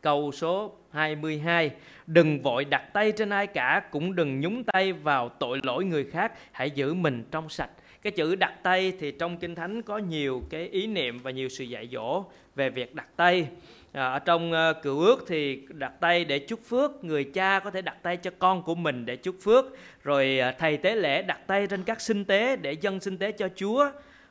câu 0.00 0.32
số 0.32 0.72
22 0.90 1.70
Đừng 2.06 2.42
vội 2.42 2.64
đặt 2.64 2.82
tay 2.92 3.12
trên 3.12 3.30
ai 3.30 3.46
cả 3.46 3.82
Cũng 3.90 4.14
đừng 4.14 4.40
nhúng 4.40 4.64
tay 4.64 4.92
vào 4.92 5.28
tội 5.28 5.60
lỗi 5.62 5.84
người 5.84 6.04
khác. 6.04 6.32
Hãy 6.52 6.70
giữ 6.70 6.94
mình 6.94 7.24
trong 7.30 7.48
sạch. 7.48 7.70
Cái 8.02 8.10
chữ 8.10 8.34
đặt 8.34 8.54
tay 8.62 8.92
thì 9.00 9.10
trong 9.10 9.36
kinh 9.36 9.54
thánh 9.54 9.82
có 9.82 9.98
nhiều 9.98 10.42
cái 10.50 10.68
ý 10.68 10.86
niệm 10.86 11.18
và 11.18 11.30
nhiều 11.30 11.48
sự 11.48 11.64
dạy 11.64 11.88
dỗ 11.92 12.24
về 12.54 12.70
việc 12.70 12.94
đặt 12.94 13.06
tay. 13.16 13.48
À, 13.92 14.06
ở 14.08 14.18
trong 14.18 14.52
uh, 14.52 14.82
cựu 14.82 15.00
ước 15.00 15.24
thì 15.28 15.62
đặt 15.68 15.92
tay 16.00 16.24
để 16.24 16.38
chúc 16.38 16.60
phước 16.68 17.04
người 17.04 17.24
cha 17.24 17.60
có 17.60 17.70
thể 17.70 17.82
đặt 17.82 17.96
tay 18.02 18.16
cho 18.16 18.30
con 18.38 18.62
của 18.62 18.74
mình 18.74 19.06
để 19.06 19.16
chúc 19.16 19.36
phước. 19.42 19.64
Rồi 20.04 20.40
uh, 20.48 20.54
thầy 20.58 20.76
tế 20.76 20.94
lễ 20.94 21.22
đặt 21.22 21.46
tay 21.46 21.66
trên 21.66 21.82
các 21.82 22.00
sinh 22.00 22.24
tế 22.24 22.56
để 22.56 22.72
dâng 22.72 23.00
sinh 23.00 23.18
tế 23.18 23.32
cho 23.32 23.48
chúa 23.56 23.90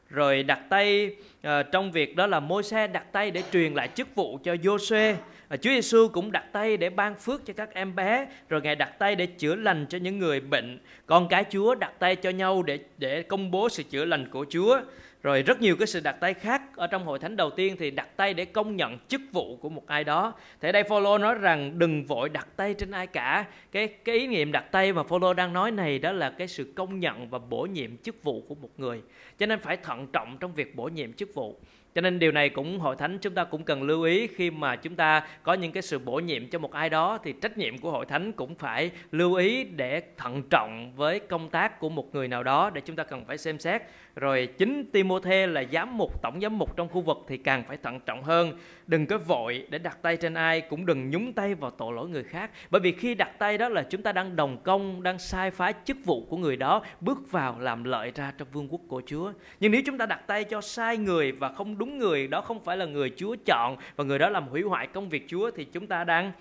rồi 0.10 0.44
đặt 0.44 0.60
tay 0.70 1.16
uh, 1.48 1.52
trong 1.72 1.92
việc 1.92 2.16
đó 2.16 2.28
là 2.28 2.40
môi 2.40 2.64
xe 2.64 2.88
đặt 2.88 3.12
tay 3.12 3.32
để 3.32 3.44
truyền 3.52 3.74
lại 3.74 3.90
chức 3.96 4.16
vụ 4.16 4.40
cho 4.44 4.54
Joshua 4.54 5.16
ờ, 5.48 5.58
Chúa 5.58 5.70
Giêsu 5.70 6.08
cũng 6.08 6.32
đặt 6.32 6.46
tay 6.52 6.78
để 6.78 6.90
ban 6.90 7.16
phước 7.16 7.46
cho 7.46 7.54
các 7.54 7.74
em 7.74 7.96
bé, 7.96 8.28
rồi 8.50 8.62
Ngài 8.62 8.76
đặt 8.76 9.00
tay 9.00 9.16
để 9.16 9.26
chữa 9.26 9.56
lành 9.56 9.86
cho 9.90 9.98
những 9.98 10.20
người 10.20 10.40
bệnh. 10.40 10.80
Con 11.06 11.28
cái 11.28 11.46
Chúa 11.50 11.76
đặt 11.76 11.94
tay 12.00 12.16
cho 12.16 12.30
nhau 12.30 12.64
để 12.64 12.80
để 12.98 13.22
công 13.22 13.52
bố 13.52 13.70
sự 13.70 13.84
chữa 13.84 14.06
lành 14.06 14.30
của 14.30 14.46
Chúa. 14.50 14.80
Rồi 15.24 15.42
rất 15.42 15.62
nhiều 15.62 15.76
cái 15.76 15.88
sự 15.88 16.00
đặt 16.00 16.12
tay 16.20 16.34
khác 16.34 16.62
ở 16.76 16.88
trong 16.88 17.06
hội 17.06 17.20
thánh 17.20 17.36
đầu 17.36 17.50
tiên 17.50 17.76
thì 17.80 17.92
đặt 17.92 18.18
tay 18.18 18.34
để 18.34 18.46
công 18.46 18.76
nhận 18.76 18.98
chức 19.08 19.22
vụ 19.32 19.56
của 19.56 19.70
một 19.70 19.88
ai 19.88 20.04
đó. 20.04 20.34
thế 20.62 20.72
đây 20.72 20.84
Phaolô 20.84 21.18
nói 21.18 21.36
rằng 21.36 21.80
đừng 21.80 22.06
vội 22.06 22.30
đặt 22.30 22.48
tay 22.56 22.74
trên 22.74 22.92
ai 22.92 23.08
cả. 23.08 23.46
Cái 23.72 23.88
cái 23.88 24.16
ý 24.16 24.28
niệm 24.28 24.52
đặt 24.52 24.72
tay 24.72 24.94
mà 24.94 25.04
Phaolô 25.04 25.34
đang 25.34 25.54
nói 25.54 25.72
này 25.72 26.00
đó 26.00 26.12
là 26.12 26.30
cái 26.30 26.48
sự 26.48 26.74
công 26.76 27.00
nhận 27.00 27.30
và 27.30 27.40
bổ 27.40 27.62
nhiệm 27.62 27.98
chức 27.98 28.24
vụ 28.24 28.44
của 28.48 28.56
một 28.56 28.70
người. 28.78 29.02
Cho 29.38 29.46
nên 29.46 29.60
phải 29.60 29.78
thận 29.78 30.08
trọng 30.14 30.38
trong 30.40 30.54
việc 30.54 30.76
bổ 30.76 30.88
nhiệm 30.88 31.14
chức 31.14 31.34
vụ. 31.34 31.60
Cho 31.98 32.02
nên 32.02 32.20
điều 32.20 32.32
này 32.32 32.50
cũng 32.50 32.80
hội 32.80 32.96
thánh 32.96 33.18
chúng 33.22 33.34
ta 33.34 33.44
cũng 33.44 33.64
cần 33.64 33.84
lưu 33.84 34.04
ý 34.04 34.28
khi 34.28 34.52
mà 34.52 34.76
chúng 34.76 34.96
ta 34.96 35.24
có 35.44 35.54
những 35.54 35.72
cái 35.72 35.84
sự 35.84 36.00
bổ 36.00 36.20
nhiệm 36.20 36.50
cho 36.50 36.60
một 36.60 36.72
ai 36.72 36.90
đó 36.90 37.20
thì 37.24 37.34
trách 37.42 37.58
nhiệm 37.58 37.78
của 37.78 37.92
hội 37.92 38.06
thánh 38.06 38.32
cũng 38.32 38.56
phải 38.56 38.92
lưu 39.12 39.34
ý 39.34 39.64
để 39.64 40.02
thận 40.18 40.44
trọng 40.50 40.94
với 40.96 41.20
công 41.20 41.50
tác 41.50 41.80
của 41.80 41.90
một 41.90 42.16
người 42.16 42.28
nào 42.28 42.44
đó 42.44 42.70
để 42.70 42.82
chúng 42.82 42.96
ta 42.96 43.04
cần 43.04 43.26
phải 43.26 43.38
xem 43.38 43.60
xét. 43.60 43.82
Rồi 44.16 44.48
chính 44.58 44.86
Timôthê 44.92 45.48
là 45.48 45.64
giám 45.72 45.98
mục 45.98 46.22
tổng 46.22 46.42
giám 46.42 46.58
mục 46.58 46.78
trong 46.78 46.90
khu 46.90 47.02
vực 47.02 47.18
thì 47.28 47.38
càng 47.38 47.64
phải 47.68 47.78
thận 47.78 48.00
trọng 48.00 48.24
hơn. 48.24 48.58
Đừng 48.88 49.06
có 49.06 49.18
vội 49.18 49.68
để 49.70 49.78
đặt 49.78 50.02
tay 50.02 50.18
trên 50.18 50.34
ai 50.34 50.62
cũng 50.62 50.86
đừng 50.86 51.10
nhúng 51.10 51.34
tay 51.34 51.56
vào 51.56 51.72
tội 51.72 51.94
lỗi 51.94 52.10
người 52.10 52.24
khác. 52.24 52.52
Bởi 52.70 52.82
vì 52.82 52.92
khi 52.92 53.16
đặt 53.16 53.40
tay 53.40 53.58
đó 53.58 53.70
là 53.70 53.84
chúng 53.90 54.02
ta 54.02 54.12
đang 54.12 54.36
đồng 54.36 54.58
công, 54.64 55.04
đang 55.04 55.20
sai 55.20 55.52
phá 55.52 55.72
chức 55.72 55.98
vụ 56.06 56.26
của 56.30 56.38
người 56.38 56.56
đó 56.56 56.84
bước 57.02 57.32
vào 57.32 57.60
làm 57.60 57.84
lợi 57.84 58.12
ra 58.16 58.34
trong 58.38 58.48
vương 58.52 58.68
quốc 58.70 58.82
của 58.88 59.02
Chúa. 59.06 59.32
Nhưng 59.60 59.72
nếu 59.72 59.82
chúng 59.86 59.98
ta 59.98 60.06
đặt 60.06 60.28
tay 60.28 60.44
cho 60.44 60.62
sai 60.62 60.98
người 60.98 61.32
và 61.32 61.50
không 61.50 61.78
đúng 61.78 61.87
đúng 61.88 61.98
người, 61.98 62.28
đó 62.28 62.42
không 62.42 62.60
phải 62.60 62.78
là 62.78 62.86
người 62.86 63.12
Chúa 63.18 63.36
chọn 63.46 63.78
và 63.96 64.04
người 64.04 64.20
đó 64.20 64.30
làm 64.30 64.48
hủy 64.48 64.62
hoại 64.62 64.88
công 64.88 65.10
việc 65.10 65.26
Chúa, 65.28 65.52
thì 65.52 65.64
chúng 65.64 65.88
ta 65.88 66.04
đang, 66.04 66.32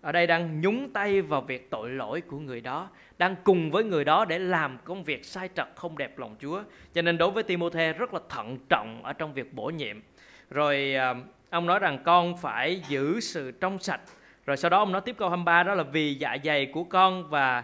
ở 0.00 0.12
đây 0.12 0.26
đang 0.26 0.60
nhúng 0.60 0.90
tay 0.92 1.22
vào 1.22 1.40
việc 1.40 1.70
tội 1.70 1.90
lỗi 1.90 2.20
của 2.20 2.38
người 2.38 2.60
đó, 2.60 2.88
đang 3.18 3.36
cùng 3.44 3.70
với 3.70 3.84
người 3.84 4.04
đó 4.04 4.24
để 4.24 4.38
làm 4.38 4.78
công 4.84 5.04
việc 5.04 5.24
sai 5.24 5.48
trật 5.56 5.68
không 5.74 5.98
đẹp 5.98 6.18
lòng 6.18 6.36
Chúa. 6.40 6.62
Cho 6.94 7.02
nên 7.02 7.18
đối 7.18 7.30
với 7.30 7.42
Timôthê 7.42 7.92
rất 7.92 8.14
là 8.14 8.20
thận 8.28 8.58
trọng 8.68 9.00
ở 9.02 9.12
trong 9.12 9.34
việc 9.34 9.54
bổ 9.54 9.66
nhiệm. 9.66 10.00
Rồi 10.50 10.94
ờ, 10.94 11.14
ông 11.50 11.66
nói 11.66 11.78
rằng 11.78 11.98
con 12.04 12.36
phải 12.36 12.82
giữ 12.88 13.20
sự 13.20 13.50
trong 13.50 13.78
sạch. 13.78 14.00
Rồi 14.46 14.56
sau 14.56 14.70
đó 14.70 14.78
ông 14.78 14.92
nói 14.92 15.00
tiếp 15.00 15.16
câu 15.18 15.28
23 15.28 15.62
đó 15.62 15.74
là 15.74 15.82
vì 15.82 16.14
dạ 16.14 16.36
dày 16.44 16.66
của 16.66 16.84
con 16.84 17.30
và 17.30 17.62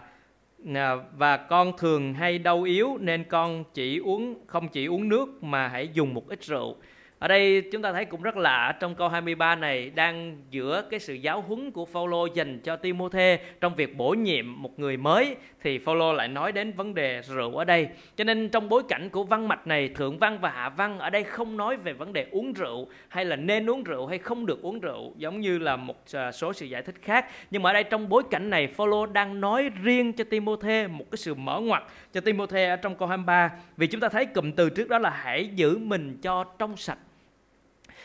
ờ, 0.75 1.03
và 1.17 1.37
con 1.37 1.77
thường 1.77 2.13
hay 2.13 2.39
đau 2.39 2.63
yếu 2.63 2.97
nên 2.97 3.23
con 3.23 3.63
chỉ 3.73 3.97
uống, 3.97 4.35
không 4.47 4.67
chỉ 4.67 4.85
uống 4.85 5.09
nước 5.09 5.43
mà 5.43 5.67
hãy 5.67 5.89
dùng 5.93 6.13
một 6.13 6.29
ít 6.29 6.43
rượu 6.43 6.75
ở 7.21 7.27
đây 7.27 7.63
chúng 7.71 7.81
ta 7.81 7.93
thấy 7.93 8.05
cũng 8.05 8.21
rất 8.21 8.37
lạ, 8.37 8.77
trong 8.79 8.95
câu 8.95 9.09
23 9.09 9.55
này 9.55 9.89
đang 9.89 10.37
giữa 10.49 10.83
cái 10.89 10.99
sự 10.99 11.13
giáo 11.13 11.41
huấn 11.41 11.71
của 11.71 11.85
Phaolô 11.85 12.25
dành 12.25 12.59
cho 12.59 12.75
Timôthê 12.75 13.39
trong 13.61 13.75
việc 13.75 13.97
bổ 13.97 14.09
nhiệm 14.09 14.61
một 14.61 14.79
người 14.79 14.97
mới, 14.97 15.35
thì 15.63 15.77
Phaolô 15.77 16.13
lại 16.13 16.27
nói 16.27 16.51
đến 16.51 16.71
vấn 16.71 16.93
đề 16.93 17.21
rượu 17.21 17.57
ở 17.57 17.65
đây. 17.65 17.87
Cho 18.15 18.23
nên 18.23 18.49
trong 18.49 18.69
bối 18.69 18.83
cảnh 18.89 19.09
của 19.09 19.23
văn 19.23 19.47
mạch 19.47 19.67
này, 19.67 19.89
thượng 19.89 20.17
văn 20.17 20.39
và 20.41 20.49
hạ 20.49 20.69
văn 20.69 20.99
ở 20.99 21.09
đây 21.09 21.23
không 21.23 21.57
nói 21.57 21.77
về 21.77 21.93
vấn 21.93 22.13
đề 22.13 22.27
uống 22.31 22.53
rượu 22.53 22.87
hay 23.07 23.25
là 23.25 23.35
nên 23.35 23.69
uống 23.69 23.83
rượu 23.83 24.07
hay 24.07 24.17
không 24.17 24.45
được 24.45 24.61
uống 24.61 24.79
rượu, 24.79 25.13
giống 25.17 25.41
như 25.41 25.57
là 25.57 25.75
một 25.75 26.03
à, 26.13 26.31
số 26.31 26.53
sự 26.53 26.65
giải 26.65 26.81
thích 26.81 26.95
khác. 27.01 27.25
Nhưng 27.51 27.63
mà 27.63 27.69
ở 27.69 27.73
đây 27.73 27.83
trong 27.83 28.09
bối 28.09 28.23
cảnh 28.31 28.49
này, 28.49 28.67
Phaolô 28.67 29.05
đang 29.05 29.41
nói 29.41 29.69
riêng 29.83 30.13
cho 30.13 30.23
Timôthê 30.23 30.87
một 30.87 31.11
cái 31.11 31.17
sự 31.17 31.33
mở 31.33 31.59
ngoặt 31.59 31.83
cho 32.13 32.21
Timôthê 32.21 32.69
ở 32.69 32.75
trong 32.75 32.95
câu 32.95 33.07
23 33.07 33.51
vì 33.77 33.87
chúng 33.87 34.01
ta 34.01 34.09
thấy 34.09 34.25
cụm 34.25 34.51
từ 34.51 34.69
trước 34.69 34.89
đó 34.89 34.99
là 34.99 35.09
hãy 35.09 35.49
giữ 35.55 35.77
mình 35.77 36.17
cho 36.21 36.43
trong 36.43 36.77
sạch 36.77 36.97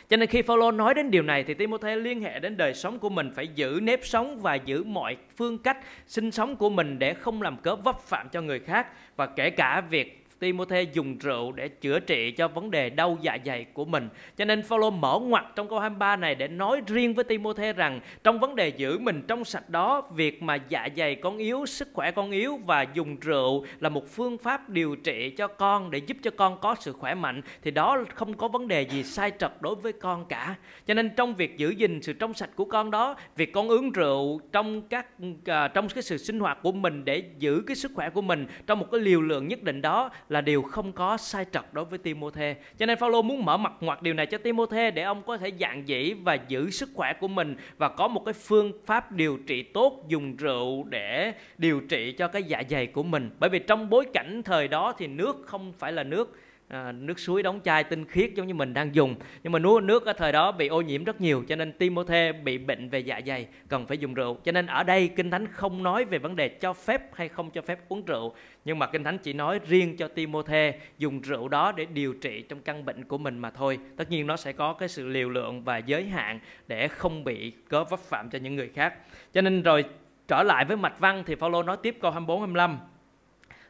cho 0.09 0.17
nên 0.17 0.29
khi 0.29 0.43
Phaolô 0.43 0.71
nói 0.71 0.95
đến 0.95 1.11
điều 1.11 1.23
này 1.23 1.45
thì 1.45 1.55
Timothy 1.55 1.95
liên 1.95 2.21
hệ 2.21 2.39
đến 2.39 2.57
đời 2.57 2.75
sống 2.75 2.99
của 2.99 3.09
mình, 3.09 3.31
phải 3.35 3.49
giữ 3.49 3.81
nếp 3.83 4.01
sống 4.03 4.41
và 4.41 4.55
giữ 4.55 4.85
mọi 4.85 5.17
phương 5.37 5.59
cách 5.59 5.79
sinh 6.07 6.31
sống 6.31 6.57
của 6.57 6.71
mình 6.71 6.99
để 6.99 7.15
không 7.15 7.43
làm 7.43 7.57
cớ 7.57 7.77
vấp 7.77 8.01
phạm 8.01 8.29
cho 8.29 8.41
người 8.41 8.61
khác 8.61 8.87
và 9.17 9.27
kể 9.27 9.51
cả 9.51 9.81
việc 9.91 10.26
Timothy 10.39 10.87
dùng 10.93 11.19
rượu 11.19 11.53
để 11.53 11.69
chữa 11.69 12.01
trị 12.01 12.31
cho 12.31 12.49
vấn 12.49 12.71
đề 12.71 12.91
đau 12.91 13.19
dạ 13.21 13.39
dày 13.47 13.65
của 13.65 13.85
mình. 13.85 14.09
Cho 14.37 14.45
nên 14.45 14.63
Phaolô 14.63 14.91
mở 14.91 15.19
ngoặt 15.23 15.45
trong 15.57 15.69
câu 15.69 15.79
23 15.79 16.17
này 16.17 16.35
để 16.35 16.49
nói 16.49 16.81
riêng 16.87 17.15
với 17.15 17.25
Timothy 17.25 17.73
rằng 17.73 18.01
trong 18.25 18.39
vấn 18.39 18.57
đề 18.57 18.69
giữ 18.69 18.99
mình 18.99 19.23
trong 19.29 19.45
sạch 19.45 19.71
đó, 19.71 20.03
việc 20.15 20.43
mà 20.43 20.59
dạ 20.69 20.89
dày 20.97 21.15
con 21.15 21.39
yếu, 21.39 21.67
sức 21.67 21.89
khỏe 21.93 22.11
con 22.11 22.31
yếu 22.31 22.57
và 22.57 22.87
dùng 22.95 23.17
rượu 23.21 23.65
là 23.81 23.89
một 23.89 24.09
phương 24.09 24.39
pháp 24.39 24.69
điều 24.69 24.97
trị 24.97 25.31
cho 25.31 25.47
con 25.47 25.91
để 25.91 25.99
giúp 25.99 26.17
cho 26.23 26.31
con 26.31 26.61
có 26.61 26.77
sự 26.81 26.93
khỏe 26.93 27.15
mạnh 27.15 27.43
thì 27.63 27.71
đó 27.71 28.05
không 28.15 28.35
có 28.35 28.49
vấn 28.49 28.69
đề 28.69 28.83
gì 28.83 29.03
sai 29.03 29.33
trật 29.39 29.53
đối 29.61 29.75
với 29.75 29.93
con 29.93 30.25
cả. 30.29 30.55
Cho 30.87 30.95
nên 30.95 31.11
trong 31.17 31.35
việc 31.35 31.57
giữ 31.57 31.71
gìn 31.71 32.03
sự 32.03 32.13
trong 32.13 32.35
sạch 32.35 32.51
của 32.57 32.65
con 32.65 32.91
đó, 32.91 33.17
việc 33.37 33.53
con 33.53 33.69
uống 33.69 33.93
rượu 33.93 34.41
trong 34.53 34.83
các 34.83 35.07
uh, 35.23 35.75
trong 35.75 35.89
cái 35.89 36.03
sự 36.03 36.17
sinh 36.17 36.41
hoạt 36.41 36.59
của 36.63 36.73
mình 36.73 37.05
để 37.05 37.23
giữ 37.39 37.63
cái 37.67 37.77
sức 37.77 37.93
khỏe 37.95 38.11
của 38.11 38.23
mình 38.23 38.47
trong 38.67 38.79
một 38.79 38.87
cái 38.93 39.01
liều 39.01 39.21
lượng 39.21 39.49
nhất 39.49 39.63
định 39.63 39.83
đó 39.83 40.11
là 40.29 40.41
điều 40.41 40.63
không 40.63 40.93
có 40.93 41.17
sai 41.17 41.47
trật 41.53 41.65
đối 41.73 41.85
với 41.85 41.99
Timôthê. 41.99 42.57
Cho 42.79 42.87
nên 42.87 42.99
Phaolô 42.99 43.23
muốn 43.23 43.45
mở 43.45 43.57
mặt 43.57 43.73
ngoặt 43.81 44.03
điều 44.03 44.15
này 44.15 44.27
cho 44.27 44.39
Timôthê 44.39 44.91
để 44.91 45.03
ông 45.03 45.23
có 45.23 45.37
thể 45.37 45.53
dạng 45.61 45.89
dĩ 45.89 46.13
và 46.13 46.39
giữ 46.49 46.71
sức 46.71 46.89
khỏe 46.95 47.13
của 47.21 47.29
mình 47.29 47.57
và 47.77 47.89
có 47.89 48.09
một 48.09 48.23
cái 48.25 48.35
phương 48.35 48.73
pháp 48.87 49.13
điều 49.13 49.39
trị 49.47 49.63
tốt 49.63 50.05
dùng 50.09 50.37
rượu 50.37 50.85
để 50.85 51.33
điều 51.59 51.81
trị 51.81 52.13
cho 52.13 52.29
cái 52.29 52.43
dạ 52.43 52.63
dày 52.71 52.87
của 52.87 53.03
mình. 53.03 53.31
Bởi 53.39 53.51
vì 53.51 53.59
trong 53.59 53.91
bối 53.91 54.07
cảnh 54.15 54.43
thời 54.43 54.69
đó 54.69 54.95
thì 54.99 55.07
nước 55.07 55.37
không 55.47 55.73
phải 55.79 55.93
là 55.93 56.03
nước 56.03 56.39
à, 56.69 56.93
nước 56.93 57.19
suối 57.19 57.43
đóng 57.43 57.61
chai 57.65 57.85
tinh 57.85 58.05
khiết 58.05 58.31
giống 58.35 58.47
như 58.47 58.55
mình 58.55 58.75
đang 58.75 58.95
dùng. 58.95 59.15
Nhưng 59.43 59.53
mà 59.53 59.59
nước 59.59 59.83
nước 59.83 60.07
ở 60.07 60.13
thời 60.13 60.33
đó 60.33 60.53
bị 60.53 60.67
ô 60.67 60.81
nhiễm 60.81 61.05
rất 61.05 61.21
nhiều 61.21 61.45
cho 61.49 61.57
nên 61.57 61.73
Timothy 61.73 62.33
bị 62.45 62.59
bệnh 62.59 62.89
về 62.89 62.99
dạ 62.99 63.21
dày 63.27 63.47
cần 63.69 63.87
phải 63.87 63.99
dùng 63.99 64.15
rượu. 64.15 64.35
Cho 64.45 64.53
nên 64.53 64.67
ở 64.67 64.83
đây 64.83 65.09
kinh 65.09 65.31
thánh 65.31 65.47
không 65.53 65.83
nói 65.83 66.05
về 66.05 66.19
vấn 66.19 66.37
đề 66.37 66.49
cho 66.49 66.73
phép 66.73 67.15
hay 67.15 67.29
không 67.29 67.51
cho 67.51 67.63
phép 67.63 67.89
uống 67.89 68.05
rượu 68.05 68.35
nhưng 68.65 68.79
mà 68.79 68.87
kinh 68.87 69.05
thánh 69.05 69.19
chỉ 69.19 69.33
nói 69.33 69.61
riêng 69.69 69.97
cho 69.97 70.09
Timothy 70.09 70.71
dùng 70.99 71.21
rượu 71.21 71.49
đó 71.49 71.73
để 71.73 71.85
điều 71.85 72.15
trị 72.15 72.45
trong 72.49 72.61
căn 72.61 72.85
bệnh 72.85 73.05
của 73.05 73.19
mình 73.19 73.39
mà 73.39 73.51
thôi. 73.51 73.79
Tất 73.97 74.11
nhiên 74.11 74.27
nó 74.27 74.37
sẽ 74.37 74.53
có 74.53 74.73
cái 74.73 74.89
sự 74.89 75.07
liều 75.07 75.29
lượng 75.29 75.65
và 75.65 75.79
giới 75.79 76.05
hạn 76.05 76.41
để 76.67 76.89
không 76.89 77.25
bị 77.25 77.53
có 77.69 77.85
vấp 77.85 78.01
phạm 78.01 78.31
cho 78.31 78.39
những 78.39 78.57
người 78.57 78.71
khác. 78.75 78.95
Cho 79.33 79.41
nên 79.41 79.63
rồi 79.63 79.85
trở 80.29 80.43
lại 80.43 80.65
với 80.65 80.77
mạch 80.77 80.99
văn 80.99 81.23
thì 81.27 81.35
Phaolô 81.35 81.63
nói 81.63 81.77
tiếp 81.83 81.99
câu 82.01 82.11
24 82.11 82.41
25 82.41 82.79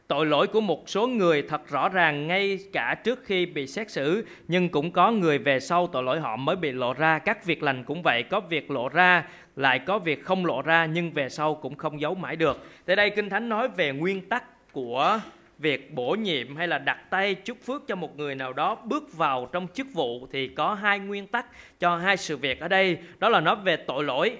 Tội 0.07 0.25
lỗi 0.25 0.47
của 0.47 0.61
một 0.61 0.89
số 0.89 1.07
người 1.07 1.41
thật 1.41 1.69
rõ 1.69 1.89
ràng 1.89 2.27
ngay 2.27 2.59
cả 2.73 2.95
trước 3.03 3.19
khi 3.25 3.45
bị 3.45 3.67
xét 3.67 3.91
xử, 3.91 4.25
nhưng 4.47 4.69
cũng 4.69 4.91
có 4.91 5.11
người 5.11 5.37
về 5.37 5.59
sau 5.59 5.87
tội 5.87 6.03
lỗi 6.03 6.19
họ 6.19 6.35
mới 6.35 6.55
bị 6.55 6.71
lộ 6.71 6.93
ra. 6.93 7.19
Các 7.19 7.45
việc 7.45 7.63
lành 7.63 7.83
cũng 7.83 8.01
vậy, 8.01 8.23
có 8.23 8.39
việc 8.39 8.71
lộ 8.71 8.89
ra, 8.89 9.23
lại 9.55 9.79
có 9.79 9.99
việc 9.99 10.23
không 10.23 10.45
lộ 10.45 10.61
ra, 10.61 10.85
nhưng 10.85 11.11
về 11.11 11.29
sau 11.29 11.55
cũng 11.55 11.75
không 11.75 12.01
giấu 12.01 12.15
mãi 12.15 12.35
được. 12.35 12.65
Tại 12.85 12.95
đây 12.95 13.09
Kinh 13.09 13.29
Thánh 13.29 13.49
nói 13.49 13.67
về 13.67 13.91
nguyên 13.91 14.21
tắc 14.29 14.73
của 14.73 15.19
việc 15.59 15.93
bổ 15.93 16.15
nhiệm 16.15 16.55
hay 16.55 16.67
là 16.67 16.77
đặt 16.77 17.09
tay 17.09 17.35
chúc 17.35 17.57
phước 17.65 17.87
cho 17.87 17.95
một 17.95 18.17
người 18.17 18.35
nào 18.35 18.53
đó 18.53 18.75
bước 18.75 19.17
vào 19.17 19.49
trong 19.51 19.67
chức 19.73 19.87
vụ 19.93 20.27
thì 20.31 20.47
có 20.47 20.73
hai 20.73 20.99
nguyên 20.99 21.27
tắc 21.27 21.45
cho 21.79 21.97
hai 21.97 22.17
sự 22.17 22.37
việc 22.37 22.59
ở 22.59 22.67
đây 22.67 22.97
đó 23.19 23.29
là 23.29 23.39
nói 23.39 23.55
về 23.63 23.75
tội 23.75 24.03
lỗi 24.03 24.37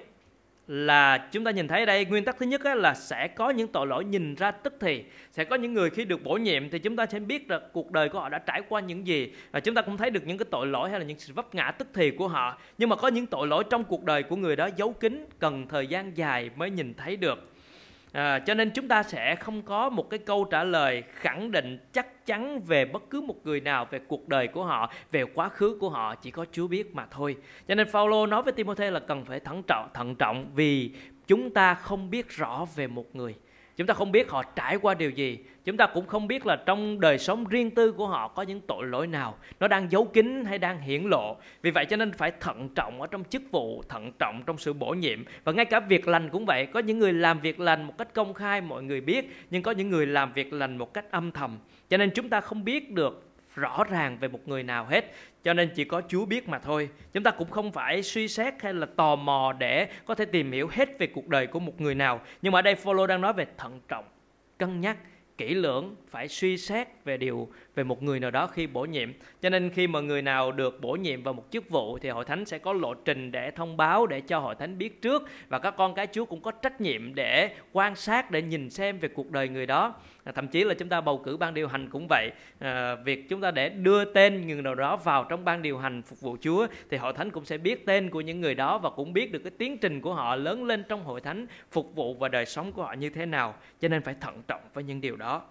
là 0.68 1.18
chúng 1.18 1.44
ta 1.44 1.52
nhìn 1.52 1.68
thấy 1.68 1.80
ở 1.80 1.86
đây, 1.86 2.06
nguyên 2.06 2.26
tắc 2.26 2.38
thứ 2.40 2.46
nhất 2.46 2.66
là 2.66 2.94
sẽ 2.94 3.28
có 3.28 3.50
những 3.50 3.68
tội 3.68 3.88
lỗi 3.88 4.06
nhìn 4.06 4.36
ra 4.36 4.52
tức 4.52 4.74
thì. 4.80 5.04
Sẽ 5.32 5.44
có 5.44 5.56
những 5.56 5.74
người 5.74 5.90
khi 5.90 6.06
được 6.06 6.24
bổ 6.24 6.38
nhiệm 6.38 6.70
thì 6.70 6.80
chúng 6.80 6.96
ta 6.96 7.06
sẽ 7.06 7.20
biết 7.20 7.48
được 7.48 7.74
cuộc 7.74 7.92
đời 7.92 8.10
của 8.10 8.20
họ 8.20 8.30
đã 8.30 8.40
trải 8.40 8.62
qua 8.70 8.82
những 8.82 9.08
gì. 9.08 9.32
Và 9.52 9.60
chúng 9.60 9.76
ta 9.76 9.82
cũng 9.82 9.98
thấy 9.98 10.10
được 10.10 10.28
những 10.28 10.38
cái 10.38 10.46
tội 10.52 10.68
lỗi 10.68 10.90
hay 10.90 11.00
là 11.00 11.06
những 11.06 11.20
sự 11.20 11.34
vấp 11.34 11.56
ngã 11.56 11.72
tức 11.72 11.88
thì 11.94 12.12
của 12.12 12.28
họ. 12.28 12.58
Nhưng 12.78 12.90
mà 12.90 12.96
có 12.96 13.08
những 13.08 13.26
tội 13.26 13.48
lỗi 13.48 13.64
trong 13.70 13.84
cuộc 13.84 14.04
đời 14.04 14.24
của 14.24 14.36
người 14.36 14.56
đó 14.56 14.70
giấu 14.76 14.94
kín, 14.94 15.26
cần 15.40 15.68
thời 15.68 15.88
gian 15.88 16.18
dài 16.18 16.50
mới 16.56 16.70
nhìn 16.70 16.94
thấy 16.94 17.16
được. 17.16 17.52
À, 18.18 18.40
cho 18.40 18.54
nên 18.54 18.72
chúng 18.72 18.88
ta 18.88 19.04
sẽ 19.04 19.36
không 19.36 19.62
có 19.62 19.90
một 19.90 20.10
cái 20.10 20.20
câu 20.20 20.46
trả 20.46 20.64
lời 20.64 21.04
khẳng 21.14 21.52
định 21.52 21.80
chắc 21.94 22.26
chắn 22.26 22.60
về 22.60 22.86
bất 22.86 23.10
cứ 23.10 23.22
một 23.22 23.36
người 23.44 23.62
nào 23.62 23.88
về 23.92 24.00
cuộc 24.08 24.28
đời 24.28 24.48
của 24.48 24.64
họ, 24.64 24.92
về 25.12 25.24
quá 25.34 25.50
khứ 25.50 25.78
của 25.80 25.90
họ 25.90 26.16
chỉ 26.16 26.32
có 26.32 26.46
Chúa 26.52 26.68
biết 26.68 26.96
mà 26.96 27.06
thôi. 27.12 27.36
Cho 27.68 27.76
nên 27.76 27.88
Phaolô 27.88 28.26
nói 28.26 28.44
với 28.44 28.54
Timôthê 28.54 28.92
là 28.92 29.00
cần 29.00 29.26
phải 29.26 29.40
thận 29.40 29.64
trọng, 29.68 29.90
thận 29.94 30.16
trọng 30.16 30.52
vì 30.56 30.92
chúng 31.28 31.54
ta 31.54 31.74
không 31.74 32.10
biết 32.10 32.30
rõ 32.30 32.66
về 32.76 32.88
một 32.88 33.16
người 33.16 33.36
chúng 33.78 33.88
ta 33.88 33.94
không 33.94 34.12
biết 34.12 34.30
họ 34.30 34.44
trải 34.44 34.78
qua 34.78 34.94
điều 34.94 35.10
gì. 35.10 35.40
Chúng 35.66 35.78
ta 35.78 35.88
cũng 35.88 36.08
không 36.08 36.28
biết 36.28 36.46
là 36.46 36.56
trong 36.66 37.00
đời 37.00 37.18
sống 37.18 37.46
riêng 37.46 37.72
tư 37.72 37.92
của 37.92 38.08
họ 38.08 38.28
có 38.28 38.42
những 38.42 38.62
tội 38.62 38.86
lỗi 38.88 39.08
nào. 39.08 39.38
Nó 39.60 39.68
đang 39.68 39.92
giấu 39.92 40.06
kín 40.06 40.46
hay 40.46 40.58
đang 40.58 40.82
hiển 40.82 41.04
lộ. 41.04 41.38
Vì 41.62 41.72
vậy 41.72 41.86
cho 41.86 41.96
nên 41.96 42.12
phải 42.12 42.32
thận 42.40 42.70
trọng 42.76 43.02
ở 43.02 43.08
trong 43.08 43.24
chức 43.24 43.42
vụ, 43.52 43.84
thận 43.90 44.12
trọng 44.20 44.44
trong 44.46 44.58
sự 44.58 44.74
bổ 44.74 44.90
nhiệm. 44.90 45.24
Và 45.44 45.52
ngay 45.52 45.66
cả 45.66 45.80
việc 45.80 46.08
lành 46.08 46.30
cũng 46.30 46.46
vậy. 46.46 46.66
Có 46.66 46.80
những 46.80 47.00
người 47.00 47.14
làm 47.14 47.40
việc 47.40 47.60
lành 47.60 47.84
một 47.84 47.98
cách 47.98 48.14
công 48.14 48.34
khai, 48.34 48.62
mọi 48.62 48.84
người 48.84 49.02
biết. 49.02 49.26
Nhưng 49.50 49.64
có 49.64 49.72
những 49.72 49.90
người 49.90 50.08
làm 50.08 50.34
việc 50.34 50.54
lành 50.54 50.78
một 50.78 50.94
cách 50.94 51.12
âm 51.12 51.32
thầm. 51.32 51.58
Cho 51.90 51.98
nên 51.98 52.12
chúng 52.16 52.30
ta 52.30 52.42
không 52.42 52.64
biết 52.64 52.92
được 52.92 53.27
rõ 53.58 53.84
ràng 53.90 54.18
về 54.20 54.28
một 54.28 54.48
người 54.48 54.64
nào 54.64 54.86
hết 54.86 55.14
cho 55.44 55.54
nên 55.54 55.70
chỉ 55.76 55.84
có 55.84 56.02
Chúa 56.08 56.26
biết 56.26 56.50
mà 56.50 56.60
thôi. 56.60 56.90
Chúng 57.14 57.24
ta 57.24 57.32
cũng 57.32 57.50
không 57.50 57.72
phải 57.72 58.04
suy 58.04 58.28
xét 58.28 58.54
hay 58.62 58.74
là 58.74 58.88
tò 58.96 59.16
mò 59.16 59.54
để 59.60 59.88
có 60.06 60.16
thể 60.16 60.26
tìm 60.26 60.52
hiểu 60.52 60.68
hết 60.72 61.00
về 61.00 61.08
cuộc 61.08 61.28
đời 61.28 61.48
của 61.48 61.60
một 61.60 61.82
người 61.82 61.96
nào. 61.96 62.22
Nhưng 62.42 62.54
mà 62.54 62.60
ở 62.60 62.62
đây 62.62 62.76
Phaolô 62.76 63.08
đang 63.08 63.22
nói 63.22 63.34
về 63.34 63.46
thận 63.58 63.80
trọng, 63.88 64.06
cân 64.58 64.82
nhắc, 64.82 64.98
kỹ 65.38 65.54
lưỡng, 65.54 65.96
phải 66.08 66.28
suy 66.28 66.58
xét 66.58 66.88
về 67.06 67.18
điều 67.18 67.50
về 67.76 67.84
một 67.84 68.04
người 68.04 68.20
nào 68.20 68.32
đó 68.32 68.48
khi 68.48 68.68
bổ 68.68 68.86
nhiệm. 68.86 69.14
Cho 69.42 69.50
nên 69.50 69.70
khi 69.70 69.88
mà 69.88 70.00
người 70.02 70.22
nào 70.22 70.52
được 70.52 70.82
bổ 70.82 70.92
nhiệm 70.92 71.24
vào 71.24 71.34
một 71.34 71.46
chức 71.52 71.70
vụ 71.70 71.98
thì 71.98 72.10
hội 72.10 72.26
thánh 72.26 72.46
sẽ 72.46 72.60
có 72.60 72.74
lộ 72.74 72.94
trình 72.94 73.32
để 73.32 73.52
thông 73.52 73.78
báo 73.78 74.08
để 74.08 74.22
cho 74.22 74.40
hội 74.40 74.56
thánh 74.56 74.78
biết 74.78 75.02
trước 75.02 75.24
và 75.48 75.60
các 75.60 75.74
con 75.78 75.96
cái 75.96 76.08
Chúa 76.08 76.26
cũng 76.26 76.42
có 76.42 76.52
trách 76.52 76.82
nhiệm 76.82 77.16
để 77.16 77.56
quan 77.72 77.96
sát 77.96 78.32
để 78.32 78.42
nhìn 78.42 78.70
xem 78.70 79.00
về 79.00 79.10
cuộc 79.10 79.32
đời 79.32 79.50
người 79.50 79.66
đó. 79.66 79.96
À, 80.28 80.32
thậm 80.36 80.48
chí 80.48 80.64
là 80.64 80.74
chúng 80.74 80.90
ta 80.90 81.02
bầu 81.02 81.18
cử 81.18 81.38
ban 81.38 81.54
điều 81.54 81.68
hành 81.68 81.90
cũng 81.90 82.08
vậy. 82.10 82.32
À, 82.60 82.96
việc 82.96 83.30
chúng 83.30 83.42
ta 83.42 83.52
để 83.52 83.70
đưa 83.70 84.06
tên 84.06 84.48
người 84.48 84.62
nào 84.62 84.76
đó 84.76 84.98
vào 84.98 85.24
trong 85.24 85.46
ban 85.46 85.62
điều 85.62 85.78
hành 85.78 86.02
phục 86.02 86.22
vụ 86.22 86.38
Chúa 86.42 86.68
thì 86.90 86.98
hội 86.98 87.14
thánh 87.14 87.32
cũng 87.32 87.46
sẽ 87.46 87.58
biết 87.58 87.86
tên 87.86 88.10
của 88.10 88.22
những 88.22 88.42
người 88.42 88.56
đó 88.56 88.78
và 88.78 88.90
cũng 88.90 89.14
biết 89.14 89.32
được 89.32 89.40
cái 89.40 89.52
tiến 89.58 89.78
trình 89.78 90.02
của 90.02 90.14
họ 90.14 90.36
lớn 90.36 90.66
lên 90.66 90.84
trong 90.90 91.04
hội 91.04 91.22
thánh 91.22 91.46
phục 91.72 91.96
vụ 91.96 92.14
và 92.14 92.28
đời 92.28 92.46
sống 92.46 92.72
của 92.72 92.84
họ 92.84 92.94
như 92.94 93.10
thế 93.10 93.26
nào. 93.26 93.56
Cho 93.80 93.88
nên 93.88 94.02
phải 94.02 94.16
thận 94.22 94.44
trọng 94.48 94.62
với 94.74 94.84
những 94.84 95.02
điều 95.02 95.16
đó 95.16 95.42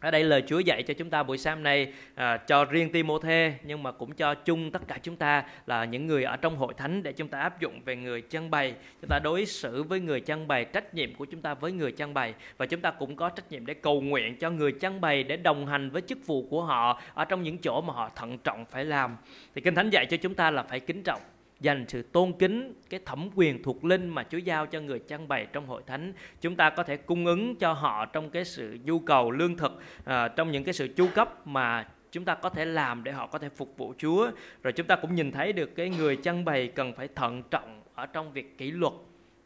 ở 0.00 0.10
đây 0.10 0.24
lời 0.24 0.42
Chúa 0.46 0.58
dạy 0.58 0.82
cho 0.82 0.94
chúng 0.94 1.10
ta 1.10 1.22
buổi 1.22 1.38
sáng 1.38 1.62
nay 1.62 1.92
à, 2.14 2.36
cho 2.36 2.64
riêng 2.64 2.92
Timôthê 2.92 3.54
nhưng 3.62 3.82
mà 3.82 3.92
cũng 3.92 4.12
cho 4.12 4.34
chung 4.34 4.70
tất 4.70 4.82
cả 4.88 4.98
chúng 5.02 5.16
ta 5.16 5.44
là 5.66 5.84
những 5.84 6.06
người 6.06 6.24
ở 6.24 6.36
trong 6.36 6.56
hội 6.56 6.74
thánh 6.76 7.02
để 7.02 7.12
chúng 7.12 7.28
ta 7.28 7.40
áp 7.40 7.60
dụng 7.60 7.80
về 7.84 7.96
người 7.96 8.20
chân 8.20 8.50
bày. 8.50 8.74
Chúng 9.00 9.08
ta 9.08 9.18
đối 9.18 9.46
xử 9.46 9.82
với 9.82 10.00
người 10.00 10.20
chân 10.20 10.48
bày 10.48 10.64
trách 10.64 10.94
nhiệm 10.94 11.14
của 11.14 11.24
chúng 11.24 11.42
ta 11.42 11.54
với 11.54 11.72
người 11.72 11.92
chân 11.92 12.14
bày. 12.14 12.34
Và 12.56 12.66
chúng 12.66 12.80
ta 12.80 12.90
cũng 12.90 13.16
có 13.16 13.28
trách 13.28 13.52
nhiệm 13.52 13.66
để 13.66 13.74
cầu 13.74 14.00
nguyện 14.00 14.36
cho 14.38 14.50
người 14.50 14.72
chân 14.72 15.00
bày 15.00 15.22
để 15.22 15.36
đồng 15.36 15.66
hành 15.66 15.90
với 15.90 16.02
chức 16.02 16.26
vụ 16.26 16.46
của 16.50 16.62
họ 16.62 17.00
ở 17.14 17.24
trong 17.24 17.42
những 17.42 17.58
chỗ 17.58 17.80
mà 17.80 17.92
họ 17.92 18.10
thận 18.16 18.38
trọng 18.38 18.64
phải 18.64 18.84
làm. 18.84 19.16
Thì 19.54 19.60
kinh 19.60 19.74
thánh 19.74 19.90
dạy 19.90 20.06
cho 20.06 20.16
chúng 20.16 20.34
ta 20.34 20.50
là 20.50 20.62
phải 20.62 20.80
kính 20.80 21.02
trọng 21.02 21.20
dành 21.60 21.84
sự 21.88 22.02
tôn 22.02 22.32
kính 22.38 22.74
cái 22.90 23.00
thẩm 23.06 23.28
quyền 23.34 23.62
thuộc 23.62 23.84
linh 23.84 24.08
mà 24.08 24.24
Chúa 24.30 24.38
giao 24.38 24.66
cho 24.66 24.80
người 24.80 24.98
trang 24.98 25.28
bày 25.28 25.46
trong 25.52 25.66
hội 25.66 25.82
thánh. 25.86 26.12
Chúng 26.40 26.56
ta 26.56 26.70
có 26.70 26.82
thể 26.82 26.96
cung 26.96 27.26
ứng 27.26 27.56
cho 27.56 27.72
họ 27.72 28.06
trong 28.06 28.30
cái 28.30 28.44
sự 28.44 28.78
nhu 28.84 28.98
cầu 28.98 29.30
lương 29.30 29.56
thực 29.56 29.82
à, 30.04 30.28
trong 30.28 30.50
những 30.50 30.64
cái 30.64 30.74
sự 30.74 30.88
chu 30.88 31.08
cấp 31.14 31.46
mà 31.46 31.88
chúng 32.12 32.24
ta 32.24 32.34
có 32.34 32.48
thể 32.48 32.64
làm 32.64 33.04
để 33.04 33.12
họ 33.12 33.26
có 33.26 33.38
thể 33.38 33.48
phục 33.48 33.76
vụ 33.76 33.94
Chúa. 33.98 34.30
Rồi 34.62 34.72
chúng 34.72 34.86
ta 34.86 34.96
cũng 34.96 35.14
nhìn 35.14 35.32
thấy 35.32 35.52
được 35.52 35.74
cái 35.74 35.90
người 35.90 36.16
trang 36.16 36.44
bày 36.44 36.68
cần 36.68 36.92
phải 36.92 37.08
thận 37.14 37.42
trọng 37.50 37.82
ở 37.94 38.06
trong 38.06 38.32
việc 38.32 38.58
kỷ 38.58 38.70
luật 38.70 38.92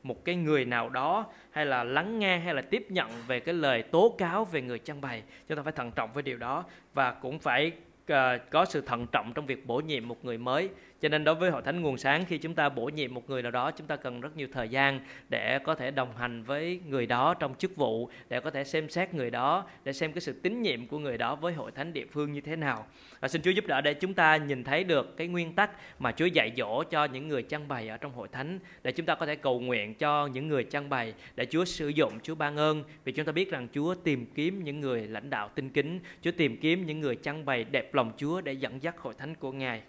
một 0.03 0.25
cái 0.25 0.35
người 0.35 0.65
nào 0.65 0.89
đó 0.89 1.27
hay 1.51 1.67
là 1.67 1.85
lắng 1.85 2.19
nghe 2.19 2.39
hay 2.39 2.55
là 2.55 2.63
tiếp 2.63 2.87
nhận 2.89 3.11
về 3.27 3.41
cái 3.41 3.55
lời 3.55 3.83
tố 3.83 4.15
cáo 4.19 4.45
về 4.45 4.63
người 4.63 4.79
trang 4.79 5.01
bày. 5.01 5.23
Chúng 5.49 5.57
ta 5.57 5.63
phải 5.63 5.73
thận 5.73 5.91
trọng 5.91 6.13
với 6.13 6.23
điều 6.23 6.37
đó 6.37 6.65
và 6.95 7.13
cũng 7.13 7.39
phải 7.39 7.73
uh, 8.13 8.17
có 8.51 8.65
sự 8.65 8.81
thận 8.81 9.07
trọng 9.13 9.33
trong 9.35 9.47
việc 9.47 9.67
bổ 9.67 9.81
nhiệm 9.81 10.09
một 10.09 10.25
người 10.25 10.39
mới 10.39 10.69
cho 11.03 11.09
nên 11.09 11.25
đối 11.25 11.35
với 11.35 11.51
hội 11.51 11.63
thánh 11.63 11.83
nguồn 11.83 11.99
sáng, 11.99 12.25
khi 12.25 12.39
chúng 12.39 12.55
ta 12.55 12.69
bổ 12.69 12.85
nhiệm 12.85 13.15
một 13.15 13.31
người 13.31 13.43
nào 13.43 13.51
đó, 13.51 13.71
chúng 13.71 13.87
ta 13.87 13.97
cần 13.97 14.21
rất 14.21 14.37
nhiều 14.37 14.49
thời 14.53 14.69
gian 14.69 15.01
để 15.29 15.59
có 15.59 15.75
thể 15.75 15.91
đồng 15.91 16.17
hành 16.17 16.43
với 16.43 16.81
người 16.89 17.07
đó 17.07 17.35
trong 17.35 17.55
chức 17.55 17.77
vụ, 17.77 18.11
để 18.29 18.41
có 18.41 18.51
thể 18.51 18.65
xem 18.65 18.89
xét 18.89 19.15
người 19.15 19.31
đó, 19.31 19.67
để 19.85 19.93
xem 19.93 20.13
cái 20.13 20.21
sự 20.21 20.33
tín 20.43 20.63
nhiệm 20.63 20.87
của 20.87 20.99
người 20.99 21.19
đó 21.19 21.35
với 21.35 21.53
hội 21.53 21.71
thánh 21.71 21.93
địa 21.93 22.05
phương 22.11 22.33
như 22.33 22.41
thế 22.41 22.57
nào. 22.57 22.87
Và 23.21 23.29
xin 23.29 23.43
Chúa 23.43 23.51
giúp 23.51 23.67
đỡ 23.67 23.81
để 23.81 23.95
chúng 23.95 24.15
ta 24.15 24.37
nhìn 24.37 24.65
thấy 24.65 24.85
được 24.85 25.17
cái 25.17 25.27
nguyên 25.27 25.55
tắc 25.55 25.71
mà 25.99 26.13
Chúa 26.13 26.27
dạy 26.27 26.53
dỗ 26.57 26.83
cho 26.91 27.05
những 27.05 27.29
người 27.29 27.43
trang 27.43 27.69
bày 27.69 27.89
ở 27.89 27.97
trong 27.97 28.13
hội 28.13 28.29
thánh, 28.33 28.59
để 28.83 28.93
chúng 28.93 29.07
ta 29.07 29.15
có 29.15 29.27
thể 29.27 29.37
cầu 29.37 29.61
nguyện 29.61 29.95
cho 29.95 30.27
những 30.27 30.49
người 30.49 30.65
trang 30.65 30.89
bày, 30.89 31.15
để 31.37 31.47
Chúa 31.47 31.65
sử 31.65 31.89
dụng, 31.89 32.13
Chúa 32.23 32.35
ban 32.35 32.57
ơn. 32.57 32.85
Vì 33.05 33.13
chúng 33.13 33.27
ta 33.27 33.33
biết 33.33 33.51
rằng 33.51 33.69
Chúa 33.75 33.95
tìm 33.95 34.27
kiếm 34.35 34.65
những 34.65 34.81
người 34.81 35.07
lãnh 35.07 35.31
đạo 35.31 35.51
tinh 35.55 35.71
kính, 35.71 36.01
Chúa 36.23 36.33
tìm 36.37 36.57
kiếm 36.57 36.87
những 36.87 37.01
người 37.01 37.17
trang 37.17 37.45
bày 37.45 37.65
đẹp 37.65 37.95
lòng 37.95 38.13
Chúa 38.17 38.41
để 38.41 38.53
dẫn 38.53 38.83
dắt 38.83 38.99
hội 38.99 39.15
thánh 39.19 39.35
của 39.35 39.53
Ngài 39.53 39.83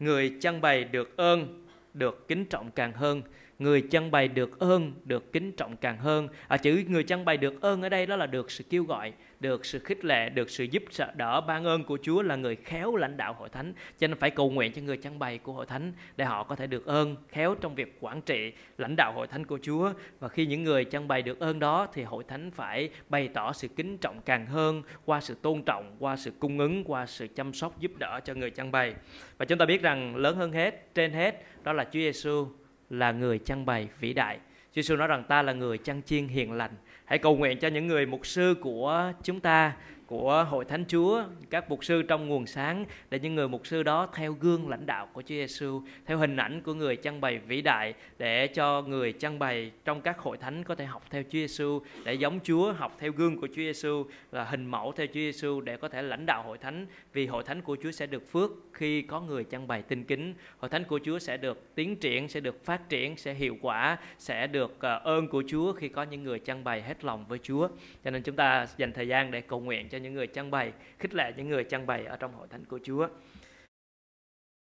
người 0.00 0.34
trang 0.40 0.60
bày 0.60 0.84
được 0.84 1.16
ơn 1.16 1.64
được 1.94 2.28
kính 2.28 2.44
trọng 2.44 2.70
càng 2.70 2.92
hơn 2.92 3.22
người 3.58 3.80
chân 3.80 4.10
bày 4.10 4.28
được 4.28 4.58
ơn 4.58 4.92
được 5.04 5.32
kính 5.32 5.52
trọng 5.52 5.76
càng 5.76 5.98
hơn. 5.98 6.28
À, 6.48 6.56
chữ 6.56 6.84
người 6.88 7.02
chân 7.02 7.24
bày 7.24 7.36
được 7.36 7.60
ơn 7.60 7.82
ở 7.82 7.88
đây 7.88 8.06
đó 8.06 8.16
là 8.16 8.26
được 8.26 8.50
sự 8.50 8.64
kêu 8.70 8.84
gọi 8.84 9.12
được 9.40 9.66
sự 9.66 9.78
khích 9.78 10.04
lệ 10.04 10.28
được 10.28 10.50
sự 10.50 10.64
giúp 10.64 10.82
đỡ 11.14 11.40
ban 11.40 11.64
ơn 11.64 11.84
của 11.84 11.98
Chúa 12.02 12.22
là 12.22 12.36
người 12.36 12.56
khéo 12.56 12.96
lãnh 12.96 13.16
đạo 13.16 13.32
hội 13.38 13.48
thánh. 13.48 13.72
Cho 13.98 14.06
nên 14.06 14.18
phải 14.18 14.30
cầu 14.30 14.50
nguyện 14.50 14.72
cho 14.72 14.82
người 14.82 14.96
chân 14.96 15.18
bày 15.18 15.38
của 15.38 15.52
hội 15.52 15.66
thánh 15.66 15.92
để 16.16 16.24
họ 16.24 16.44
có 16.44 16.56
thể 16.56 16.66
được 16.66 16.86
ơn 16.86 17.16
khéo 17.28 17.54
trong 17.54 17.74
việc 17.74 17.96
quản 18.00 18.22
trị 18.22 18.52
lãnh 18.78 18.96
đạo 18.96 19.12
hội 19.12 19.26
thánh 19.26 19.46
của 19.46 19.58
Chúa. 19.62 19.92
Và 20.20 20.28
khi 20.28 20.46
những 20.46 20.64
người 20.64 20.84
chân 20.84 21.08
bày 21.08 21.22
được 21.22 21.40
ơn 21.40 21.58
đó 21.58 21.86
thì 21.92 22.02
hội 22.02 22.24
thánh 22.28 22.50
phải 22.50 22.90
bày 23.08 23.28
tỏ 23.28 23.52
sự 23.52 23.68
kính 23.68 23.98
trọng 23.98 24.20
càng 24.20 24.46
hơn 24.46 24.82
qua 25.04 25.20
sự 25.20 25.34
tôn 25.42 25.62
trọng 25.62 25.96
qua 25.98 26.16
sự 26.16 26.32
cung 26.38 26.58
ứng 26.58 26.84
qua 26.84 27.06
sự 27.06 27.26
chăm 27.26 27.52
sóc 27.52 27.80
giúp 27.80 27.92
đỡ 27.98 28.20
cho 28.24 28.34
người 28.34 28.50
chân 28.50 28.72
bày. 28.72 28.94
Và 29.38 29.44
chúng 29.44 29.58
ta 29.58 29.64
biết 29.64 29.82
rằng 29.82 30.16
lớn 30.16 30.36
hơn 30.36 30.52
hết 30.52 30.94
trên 30.94 31.12
hết 31.12 31.44
đó 31.64 31.72
là 31.72 31.84
Chúa 31.84 31.90
Giêsu 31.92 32.46
là 32.90 33.12
người 33.12 33.38
chăn 33.38 33.66
bày 33.66 33.88
vĩ 34.00 34.12
đại. 34.12 34.36
Chúa 34.36 34.82
Giêsu 34.82 34.96
nói 34.96 35.08
rằng 35.08 35.24
ta 35.28 35.42
là 35.42 35.52
người 35.52 35.78
chăn 35.78 36.02
chiên 36.02 36.28
hiền 36.28 36.52
lành. 36.52 36.70
Hãy 37.04 37.18
cầu 37.18 37.36
nguyện 37.36 37.58
cho 37.58 37.68
những 37.68 37.86
người 37.86 38.06
mục 38.06 38.26
sư 38.26 38.54
của 38.60 39.12
chúng 39.22 39.40
ta 39.40 39.72
của 40.08 40.46
hội 40.50 40.64
thánh 40.64 40.84
Chúa, 40.88 41.24
các 41.50 41.70
mục 41.70 41.84
sư 41.84 42.02
trong 42.02 42.28
nguồn 42.28 42.46
sáng 42.46 42.84
để 43.10 43.18
những 43.18 43.34
người 43.34 43.48
mục 43.48 43.66
sư 43.66 43.82
đó 43.82 44.08
theo 44.14 44.32
gương 44.32 44.68
lãnh 44.68 44.86
đạo 44.86 45.08
của 45.12 45.22
Chúa 45.22 45.34
Giêsu, 45.34 45.82
theo 46.06 46.18
hình 46.18 46.36
ảnh 46.36 46.60
của 46.62 46.74
người 46.74 46.96
trang 46.96 47.20
bày 47.20 47.38
vĩ 47.38 47.62
đại 47.62 47.94
để 48.18 48.46
cho 48.46 48.82
người 48.82 49.12
trang 49.12 49.38
bày 49.38 49.72
trong 49.84 50.00
các 50.00 50.18
hội 50.18 50.36
thánh 50.36 50.64
có 50.64 50.74
thể 50.74 50.84
học 50.84 51.04
theo 51.10 51.22
Chúa 51.22 51.38
Giêsu 51.38 51.80
để 52.04 52.14
giống 52.14 52.40
Chúa, 52.40 52.72
học 52.72 52.96
theo 52.98 53.12
gương 53.12 53.40
của 53.40 53.46
Chúa 53.46 53.54
Giêsu 53.54 54.04
là 54.32 54.44
hình 54.44 54.66
mẫu 54.66 54.92
theo 54.96 55.06
Chúa 55.06 55.12
Giêsu 55.12 55.60
để 55.60 55.76
có 55.76 55.88
thể 55.88 56.02
lãnh 56.02 56.26
đạo 56.26 56.42
hội 56.42 56.58
thánh 56.58 56.86
vì 57.12 57.26
hội 57.26 57.42
thánh 57.42 57.62
của 57.62 57.76
Chúa 57.82 57.90
sẽ 57.90 58.06
được 58.06 58.32
phước 58.32 58.50
khi 58.72 59.02
có 59.02 59.20
người 59.20 59.44
trang 59.44 59.66
bày 59.66 59.82
tinh 59.82 60.04
kính. 60.04 60.34
Hội 60.58 60.68
thánh 60.68 60.84
của 60.84 61.00
Chúa 61.04 61.18
sẽ 61.18 61.36
được 61.36 61.74
tiến 61.74 61.96
triển, 61.96 62.28
sẽ 62.28 62.40
được 62.40 62.64
phát 62.64 62.88
triển, 62.88 63.16
sẽ 63.16 63.34
hiệu 63.34 63.56
quả, 63.60 63.98
sẽ 64.18 64.46
được 64.46 64.76
ờ, 64.80 64.98
ơn 64.98 65.28
của 65.28 65.42
Chúa 65.46 65.72
khi 65.72 65.88
có 65.88 66.02
những 66.02 66.22
người 66.22 66.38
trang 66.38 66.64
bày 66.64 66.82
hết 66.82 67.04
lòng 67.04 67.24
với 67.28 67.38
Chúa. 67.42 67.68
Cho 68.04 68.10
nên 68.10 68.22
chúng 68.22 68.36
ta 68.36 68.66
dành 68.76 68.92
thời 68.92 69.08
gian 69.08 69.30
để 69.30 69.40
cầu 69.40 69.60
nguyện 69.60 69.88
cho 69.88 69.97
những 69.98 70.14
người 70.14 70.26
trang 70.26 70.50
bày, 70.50 70.72
khích 70.98 71.14
lệ 71.14 71.32
những 71.36 71.48
người 71.48 71.64
trang 71.64 71.86
bày 71.86 72.04
ở 72.04 72.16
trong 72.16 72.32
hội 72.32 72.48
thánh 72.50 72.64
của 72.64 72.78
Chúa. 72.84 73.08